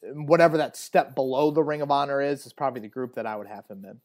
Whatever 0.01 0.57
that 0.57 0.75
step 0.75 1.15
below 1.15 1.51
the 1.51 1.63
Ring 1.63 1.81
of 1.81 1.91
Honor 1.91 2.21
is, 2.21 2.45
is 2.45 2.53
probably 2.53 2.81
the 2.81 2.87
group 2.87 3.15
that 3.15 3.25
I 3.25 3.35
would 3.35 3.47
have 3.47 3.67
him 3.67 3.85
in. 3.85 3.99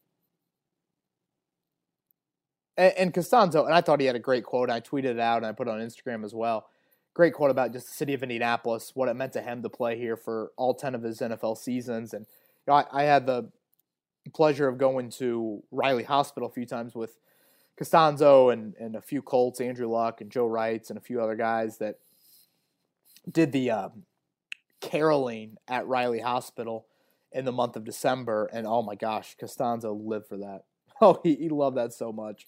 And, 2.80 2.92
and 2.96 3.14
Castonzo, 3.14 3.64
and 3.64 3.74
I 3.74 3.80
thought 3.80 4.00
he 4.00 4.06
had 4.06 4.16
a 4.16 4.20
great 4.20 4.44
quote. 4.44 4.70
I 4.70 4.80
tweeted 4.80 5.04
it 5.04 5.20
out 5.20 5.38
and 5.38 5.46
I 5.46 5.52
put 5.52 5.68
it 5.68 5.70
on 5.70 5.80
Instagram 5.80 6.24
as 6.24 6.34
well. 6.34 6.66
Great 7.14 7.34
quote 7.34 7.50
about 7.50 7.72
just 7.72 7.88
the 7.88 7.94
city 7.94 8.14
of 8.14 8.22
Indianapolis, 8.22 8.92
what 8.94 9.08
it 9.08 9.14
meant 9.14 9.32
to 9.34 9.42
him 9.42 9.62
to 9.62 9.68
play 9.68 9.98
here 9.98 10.16
for 10.16 10.52
all 10.56 10.74
10 10.74 10.94
of 10.94 11.02
his 11.02 11.20
NFL 11.20 11.58
seasons. 11.58 12.14
And 12.14 12.26
you 12.66 12.72
know, 12.72 12.74
I, 12.74 12.86
I 12.92 13.02
had 13.02 13.26
the 13.26 13.50
pleasure 14.32 14.68
of 14.68 14.78
going 14.78 15.10
to 15.10 15.62
Riley 15.70 16.04
Hospital 16.04 16.48
a 16.48 16.52
few 16.52 16.66
times 16.66 16.94
with– 16.94 17.18
Castonzo 17.80 18.52
and, 18.52 18.74
and 18.78 18.94
a 18.94 19.00
few 19.00 19.22
Colts, 19.22 19.60
Andrew 19.60 19.88
Luck 19.88 20.20
and 20.20 20.30
Joe 20.30 20.46
Reitz 20.46 20.90
and 20.90 20.98
a 20.98 21.02
few 21.02 21.20
other 21.20 21.34
guys 21.34 21.78
that 21.78 21.98
did 23.30 23.52
the 23.52 23.70
um, 23.70 24.04
caroling 24.80 25.56
at 25.66 25.86
Riley 25.86 26.20
Hospital 26.20 26.86
in 27.32 27.44
the 27.44 27.52
month 27.52 27.76
of 27.76 27.84
December. 27.84 28.50
And 28.52 28.66
oh 28.66 28.82
my 28.82 28.96
gosh, 28.96 29.36
Castonzo 29.40 29.98
lived 29.98 30.26
for 30.26 30.38
that. 30.38 30.64
Oh, 31.02 31.18
he, 31.22 31.34
he 31.36 31.48
loved 31.48 31.78
that 31.78 31.94
so 31.94 32.12
much. 32.12 32.46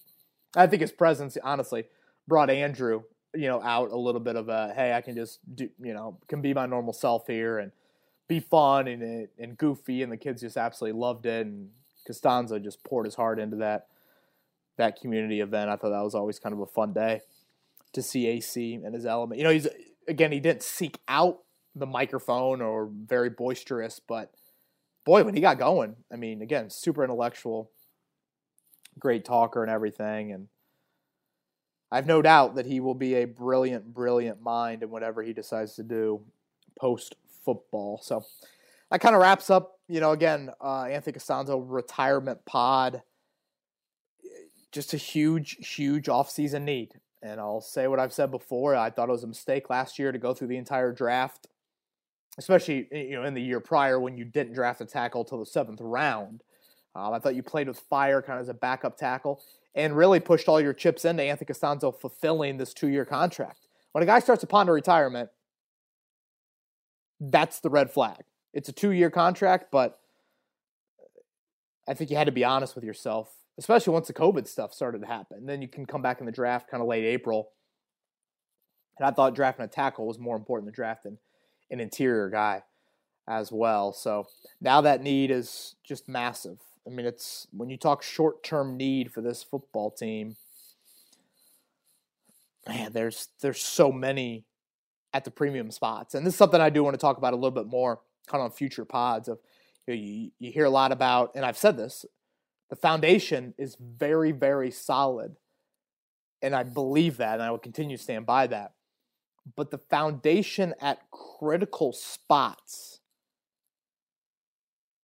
I 0.55 0.67
think 0.67 0.81
his 0.81 0.91
presence, 0.91 1.37
honestly, 1.43 1.85
brought 2.27 2.49
Andrew, 2.49 3.03
you 3.33 3.47
know, 3.47 3.61
out 3.61 3.91
a 3.91 3.97
little 3.97 4.21
bit 4.21 4.35
of 4.35 4.49
a 4.49 4.73
hey, 4.75 4.93
I 4.93 5.01
can 5.01 5.15
just 5.15 5.39
do, 5.55 5.69
you 5.79 5.93
know, 5.93 6.19
can 6.27 6.41
be 6.41 6.53
my 6.53 6.65
normal 6.65 6.93
self 6.93 7.27
here 7.27 7.59
and 7.59 7.71
be 8.27 8.39
fun 8.39 8.87
and 8.87 9.27
and 9.37 9.57
goofy, 9.57 10.03
and 10.03 10.11
the 10.11 10.17
kids 10.17 10.41
just 10.41 10.57
absolutely 10.57 10.99
loved 10.99 11.25
it. 11.25 11.45
And 11.45 11.69
Castonzo 12.07 12.61
just 12.63 12.83
poured 12.83 13.05
his 13.05 13.15
heart 13.15 13.39
into 13.39 13.57
that 13.57 13.87
that 14.77 14.99
community 14.99 15.39
event. 15.39 15.69
I 15.69 15.75
thought 15.75 15.91
that 15.91 16.03
was 16.03 16.15
always 16.15 16.39
kind 16.39 16.53
of 16.53 16.59
a 16.59 16.65
fun 16.65 16.93
day 16.93 17.21
to 17.93 18.01
see 18.01 18.27
AC 18.27 18.75
and 18.83 18.93
his 18.93 19.05
element. 19.05 19.39
You 19.39 19.45
know, 19.45 19.51
he's 19.51 19.67
again 20.07 20.31
he 20.31 20.39
didn't 20.39 20.63
seek 20.63 20.99
out 21.07 21.39
the 21.75 21.85
microphone 21.85 22.61
or 22.61 22.89
very 22.91 23.29
boisterous, 23.29 23.99
but 23.99 24.31
boy, 25.05 25.23
when 25.23 25.33
he 25.33 25.41
got 25.41 25.57
going, 25.57 25.95
I 26.11 26.15
mean, 26.15 26.41
again, 26.41 26.69
super 26.69 27.03
intellectual, 27.03 27.71
great 28.99 29.25
talker 29.25 29.61
and 29.61 29.71
everything, 29.71 30.31
and 30.31 30.47
I've 31.91 32.07
no 32.07 32.21
doubt 32.21 32.55
that 32.55 32.65
he 32.65 32.79
will 32.79 32.95
be 32.95 33.15
a 33.15 33.25
brilliant, 33.25 33.93
brilliant 33.93 34.41
mind 34.41 34.81
in 34.81 34.89
whatever 34.89 35.21
he 35.21 35.33
decides 35.33 35.75
to 35.75 35.83
do 35.83 36.21
post 36.79 37.15
football. 37.45 37.99
So 38.01 38.25
that 38.89 38.99
kind 38.99 39.15
of 39.15 39.21
wraps 39.21 39.49
up, 39.49 39.79
you 39.87 39.99
know, 39.99 40.11
again, 40.11 40.49
uh, 40.59 40.85
Anthony 40.85 41.17
Castonzo 41.17 41.63
retirement 41.65 42.45
pod 42.45 43.03
just 44.73 44.93
a 44.93 44.97
huge, 44.97 45.75
huge 45.75 46.07
offseason 46.07 46.63
need. 46.63 46.99
And 47.21 47.39
I'll 47.39 47.61
say 47.61 47.87
what 47.87 47.99
I've 47.99 48.11
said 48.11 48.31
before. 48.31 48.75
I 48.75 48.89
thought 48.89 49.07
it 49.07 49.13
was 49.13 49.23
a 49.23 49.27
mistake 49.27 49.69
last 49.69 49.97
year 49.97 50.11
to 50.11 50.17
go 50.17 50.33
through 50.33 50.47
the 50.47 50.57
entire 50.57 50.91
draft, 50.91 51.47
especially 52.37 52.87
you 52.91 53.15
know 53.15 53.23
in 53.23 53.33
the 53.33 53.41
year 53.41 53.61
prior 53.61 53.97
when 53.99 54.17
you 54.17 54.25
didn't 54.25 54.53
draft 54.53 54.81
a 54.81 54.85
tackle 54.85 55.23
till 55.23 55.39
the 55.39 55.45
seventh 55.45 55.79
round. 55.79 56.43
Um, 56.95 57.13
I 57.13 57.19
thought 57.19 57.35
you 57.35 57.43
played 57.43 57.67
with 57.67 57.79
fire 57.79 58.21
kind 58.21 58.39
of 58.39 58.43
as 58.43 58.49
a 58.49 58.53
backup 58.53 58.97
tackle 58.97 59.41
and 59.75 59.97
really 59.97 60.19
pushed 60.19 60.47
all 60.47 60.61
your 60.61 60.73
chips 60.73 61.05
into 61.05 61.23
Anthony 61.23 61.47
Castonzo 61.51 61.99
fulfilling 61.99 62.57
this 62.57 62.73
two-year 62.73 63.05
contract. 63.05 63.67
When 63.91 64.03
a 64.03 64.05
guy 64.05 64.19
starts 64.19 64.41
to 64.41 64.47
ponder 64.47 64.73
retirement, 64.73 65.29
that's 67.19 67.59
the 67.59 67.69
red 67.69 67.91
flag. 67.91 68.23
It's 68.53 68.69
a 68.69 68.73
two 68.73 68.91
year 68.91 69.09
contract, 69.09 69.71
but 69.71 69.99
I 71.87 71.93
think 71.93 72.09
you 72.09 72.17
had 72.17 72.25
to 72.25 72.31
be 72.31 72.43
honest 72.43 72.75
with 72.75 72.83
yourself, 72.83 73.33
especially 73.57 73.93
once 73.93 74.07
the 74.07 74.13
COVID 74.13 74.47
stuff 74.47 74.73
started 74.73 75.01
to 75.01 75.07
happen. 75.07 75.45
Then 75.45 75.61
you 75.61 75.67
can 75.67 75.85
come 75.85 76.01
back 76.01 76.19
in 76.19 76.25
the 76.25 76.31
draft 76.31 76.69
kind 76.69 76.81
of 76.81 76.87
late 76.87 77.05
April. 77.05 77.49
And 78.97 79.07
I 79.07 79.11
thought 79.11 79.35
drafting 79.35 79.65
a 79.65 79.67
tackle 79.67 80.05
was 80.05 80.19
more 80.19 80.35
important 80.35 80.67
than 80.67 80.75
drafting 80.75 81.17
an 81.71 81.79
interior 81.79 82.29
guy 82.29 82.63
as 83.27 83.51
well. 83.51 83.91
So 83.91 84.27
now 84.61 84.81
that 84.81 85.01
need 85.01 85.31
is 85.31 85.75
just 85.83 86.07
massive. 86.07 86.59
I 86.85 86.89
mean, 86.89 87.05
it's 87.05 87.47
when 87.51 87.69
you 87.69 87.77
talk 87.77 88.03
short 88.03 88.43
term 88.43 88.77
need 88.77 89.11
for 89.11 89.21
this 89.21 89.41
football 89.43 89.91
team, 89.91 90.35
man, 92.67 92.91
there's 92.91 93.29
there's 93.41 93.61
so 93.61 93.91
many 93.91 94.45
at 95.13 95.23
the 95.23 95.31
premium 95.31 95.71
spots. 95.71 96.15
And 96.15 96.25
this 96.25 96.33
is 96.33 96.37
something 96.37 96.59
I 96.59 96.69
do 96.69 96.83
want 96.83 96.95
to 96.95 96.99
talk 96.99 97.17
about 97.17 97.33
a 97.33 97.35
little 97.35 97.51
bit 97.51 97.67
more 97.67 98.01
kind 98.27 98.41
of 98.41 98.45
on 98.45 98.51
future 98.51 98.85
pods 98.85 99.27
of 99.27 99.39
you, 99.87 99.93
know, 99.93 100.01
you, 100.01 100.31
you 100.39 100.51
hear 100.51 100.65
a 100.65 100.69
lot 100.69 100.91
about, 100.91 101.31
and 101.35 101.45
I've 101.45 101.57
said 101.57 101.77
this, 101.77 102.05
the 102.69 102.75
foundation 102.75 103.53
is 103.57 103.77
very, 103.79 104.31
very 104.31 104.71
solid. 104.71 105.35
And 106.41 106.55
I 106.55 106.63
believe 106.63 107.17
that, 107.17 107.35
and 107.35 107.43
I 107.43 107.51
will 107.51 107.59
continue 107.59 107.95
to 107.95 108.03
stand 108.03 108.25
by 108.25 108.47
that. 108.47 108.73
But 109.55 109.71
the 109.71 109.77
foundation 109.77 110.73
at 110.81 110.99
critical 111.11 111.93
spots, 111.93 112.99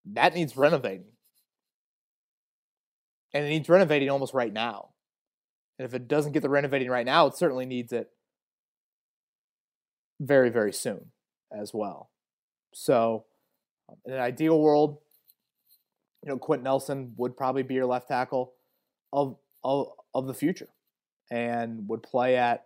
that 0.05 0.33
needs 0.33 0.57
renovating. 0.57 1.11
And 3.33 3.45
it 3.45 3.49
needs 3.49 3.69
renovating 3.69 4.09
almost 4.09 4.33
right 4.33 4.51
now. 4.51 4.89
And 5.77 5.85
if 5.85 5.93
it 5.93 6.07
doesn't 6.07 6.33
get 6.33 6.41
the 6.41 6.49
renovating 6.49 6.89
right 6.89 7.05
now, 7.05 7.27
it 7.27 7.35
certainly 7.35 7.65
needs 7.65 7.93
it 7.93 8.09
very, 10.19 10.49
very 10.49 10.73
soon 10.73 11.11
as 11.51 11.73
well. 11.73 12.09
So, 12.73 13.25
um, 13.87 13.95
in 14.05 14.13
an 14.13 14.19
ideal 14.19 14.59
world, 14.59 14.97
you 16.23 16.29
know, 16.29 16.37
Quenton 16.37 16.65
Nelson 16.65 17.13
would 17.17 17.37
probably 17.37 17.63
be 17.63 17.75
your 17.75 17.85
left 17.85 18.09
tackle 18.09 18.53
of, 19.13 19.37
of, 19.63 19.87
of 20.13 20.27
the 20.27 20.33
future 20.33 20.67
and 21.31 21.87
would 21.87 22.03
play 22.03 22.35
at 22.35 22.65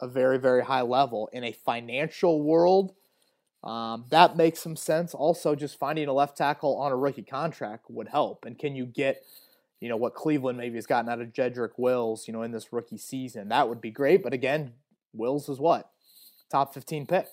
a 0.00 0.06
very, 0.06 0.38
very 0.38 0.64
high 0.64 0.82
level. 0.82 1.28
In 1.32 1.44
a 1.44 1.52
financial 1.52 2.42
world, 2.42 2.94
um, 3.62 4.06
that 4.10 4.36
makes 4.36 4.60
some 4.60 4.76
sense. 4.76 5.14
Also, 5.14 5.54
just 5.54 5.78
finding 5.78 6.08
a 6.08 6.12
left 6.12 6.36
tackle 6.36 6.76
on 6.78 6.92
a 6.92 6.96
rookie 6.96 7.22
contract 7.22 7.86
would 7.90 8.08
help. 8.08 8.44
And 8.44 8.58
can 8.58 8.74
you 8.74 8.86
get, 8.86 9.24
you 9.80 9.88
know, 9.88 9.96
what 9.96 10.14
Cleveland 10.14 10.58
maybe 10.58 10.76
has 10.76 10.86
gotten 10.86 11.10
out 11.10 11.20
of 11.20 11.28
Jedrick 11.32 11.78
Wills, 11.78 12.28
you 12.28 12.32
know, 12.32 12.42
in 12.42 12.52
this 12.52 12.72
rookie 12.72 12.98
season? 12.98 13.48
That 13.48 13.68
would 13.68 13.80
be 13.80 13.90
great. 13.90 14.22
But 14.22 14.34
again, 14.34 14.74
Wills 15.12 15.48
is 15.48 15.58
what? 15.58 15.90
Top 16.50 16.74
15 16.74 17.06
pick. 17.06 17.26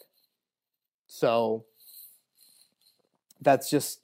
So 1.07 1.65
that's 3.41 3.69
just 3.69 4.01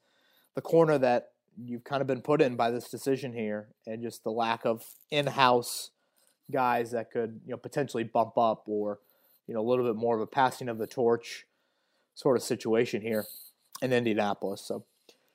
the 0.56 0.62
corner 0.62 0.98
that 0.98 1.32
you've 1.64 1.84
kind 1.84 2.02
of 2.02 2.08
been 2.08 2.22
put 2.22 2.42
in 2.42 2.56
by 2.56 2.72
this 2.72 2.90
decision 2.90 3.34
here 3.34 3.68
and 3.86 4.02
just 4.02 4.24
the 4.24 4.32
lack 4.32 4.66
of 4.66 4.86
in-house 5.12 5.92
guys 6.52 6.92
that 6.92 7.12
could 7.12 7.40
you 7.46 7.52
know 7.52 7.58
potentially 7.58 8.04
bump 8.04 8.38
up 8.38 8.64
or 8.68 9.00
you 9.48 9.54
know 9.54 9.62
a 9.62 9.68
little 9.68 9.86
bit 9.86 9.96
more 9.96 10.16
of 10.16 10.22
a 10.22 10.28
passing 10.28 10.68
of 10.68 10.78
the 10.78 10.88
torch 10.88 11.46
sort 12.16 12.36
of 12.36 12.44
situation 12.44 13.02
here 13.02 13.26
in 13.82 13.94
Indianapolis. 13.94 14.62
So 14.62 14.86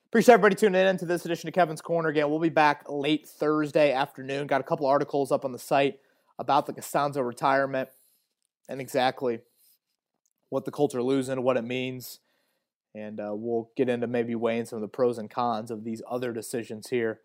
appreciate 0.09 0.33
everybody 0.33 0.55
tuning 0.55 0.85
in 0.85 0.97
to 0.97 1.05
this 1.05 1.25
edition 1.25 1.47
of 1.47 1.53
Kevin's 1.53 1.81
Corner. 1.81 2.09
Again, 2.09 2.29
we'll 2.29 2.39
be 2.39 2.49
back 2.49 2.85
late 2.89 3.27
Thursday 3.27 3.91
afternoon. 3.91 4.47
Got 4.47 4.61
a 4.61 4.63
couple 4.63 4.85
articles 4.85 5.31
up 5.31 5.45
on 5.45 5.51
the 5.51 5.59
site 5.59 5.99
about 6.37 6.65
the 6.65 6.73
Castonzo 6.73 7.25
retirement 7.25 7.89
and 8.67 8.81
exactly 8.81 9.39
what 10.49 10.65
the 10.65 10.71
Colts 10.71 10.95
are 10.95 11.03
losing, 11.03 11.41
what 11.43 11.57
it 11.57 11.63
means 11.63 12.19
and 12.95 13.19
uh, 13.19 13.31
we'll 13.33 13.69
get 13.75 13.89
into 13.89 14.07
maybe 14.07 14.35
weighing 14.35 14.65
some 14.65 14.77
of 14.77 14.81
the 14.81 14.87
pros 14.87 15.17
and 15.17 15.29
cons 15.29 15.71
of 15.71 15.83
these 15.83 16.01
other 16.09 16.33
decisions 16.33 16.89
here 16.89 17.21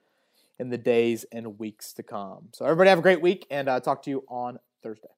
in 0.59 0.71
the 0.71 0.79
days 0.79 1.25
and 1.33 1.59
weeks 1.59 1.93
to 1.95 2.03
come. 2.03 2.49
So, 2.53 2.65
everybody 2.65 2.91
have 2.91 2.99
a 2.99 3.03
great 3.03 3.21
week, 3.21 3.47
and 3.51 3.69
uh, 3.69 3.81
talk 3.81 4.03
to 4.05 4.11
you 4.11 4.25
on 4.29 4.59
Thursday. 4.83 5.09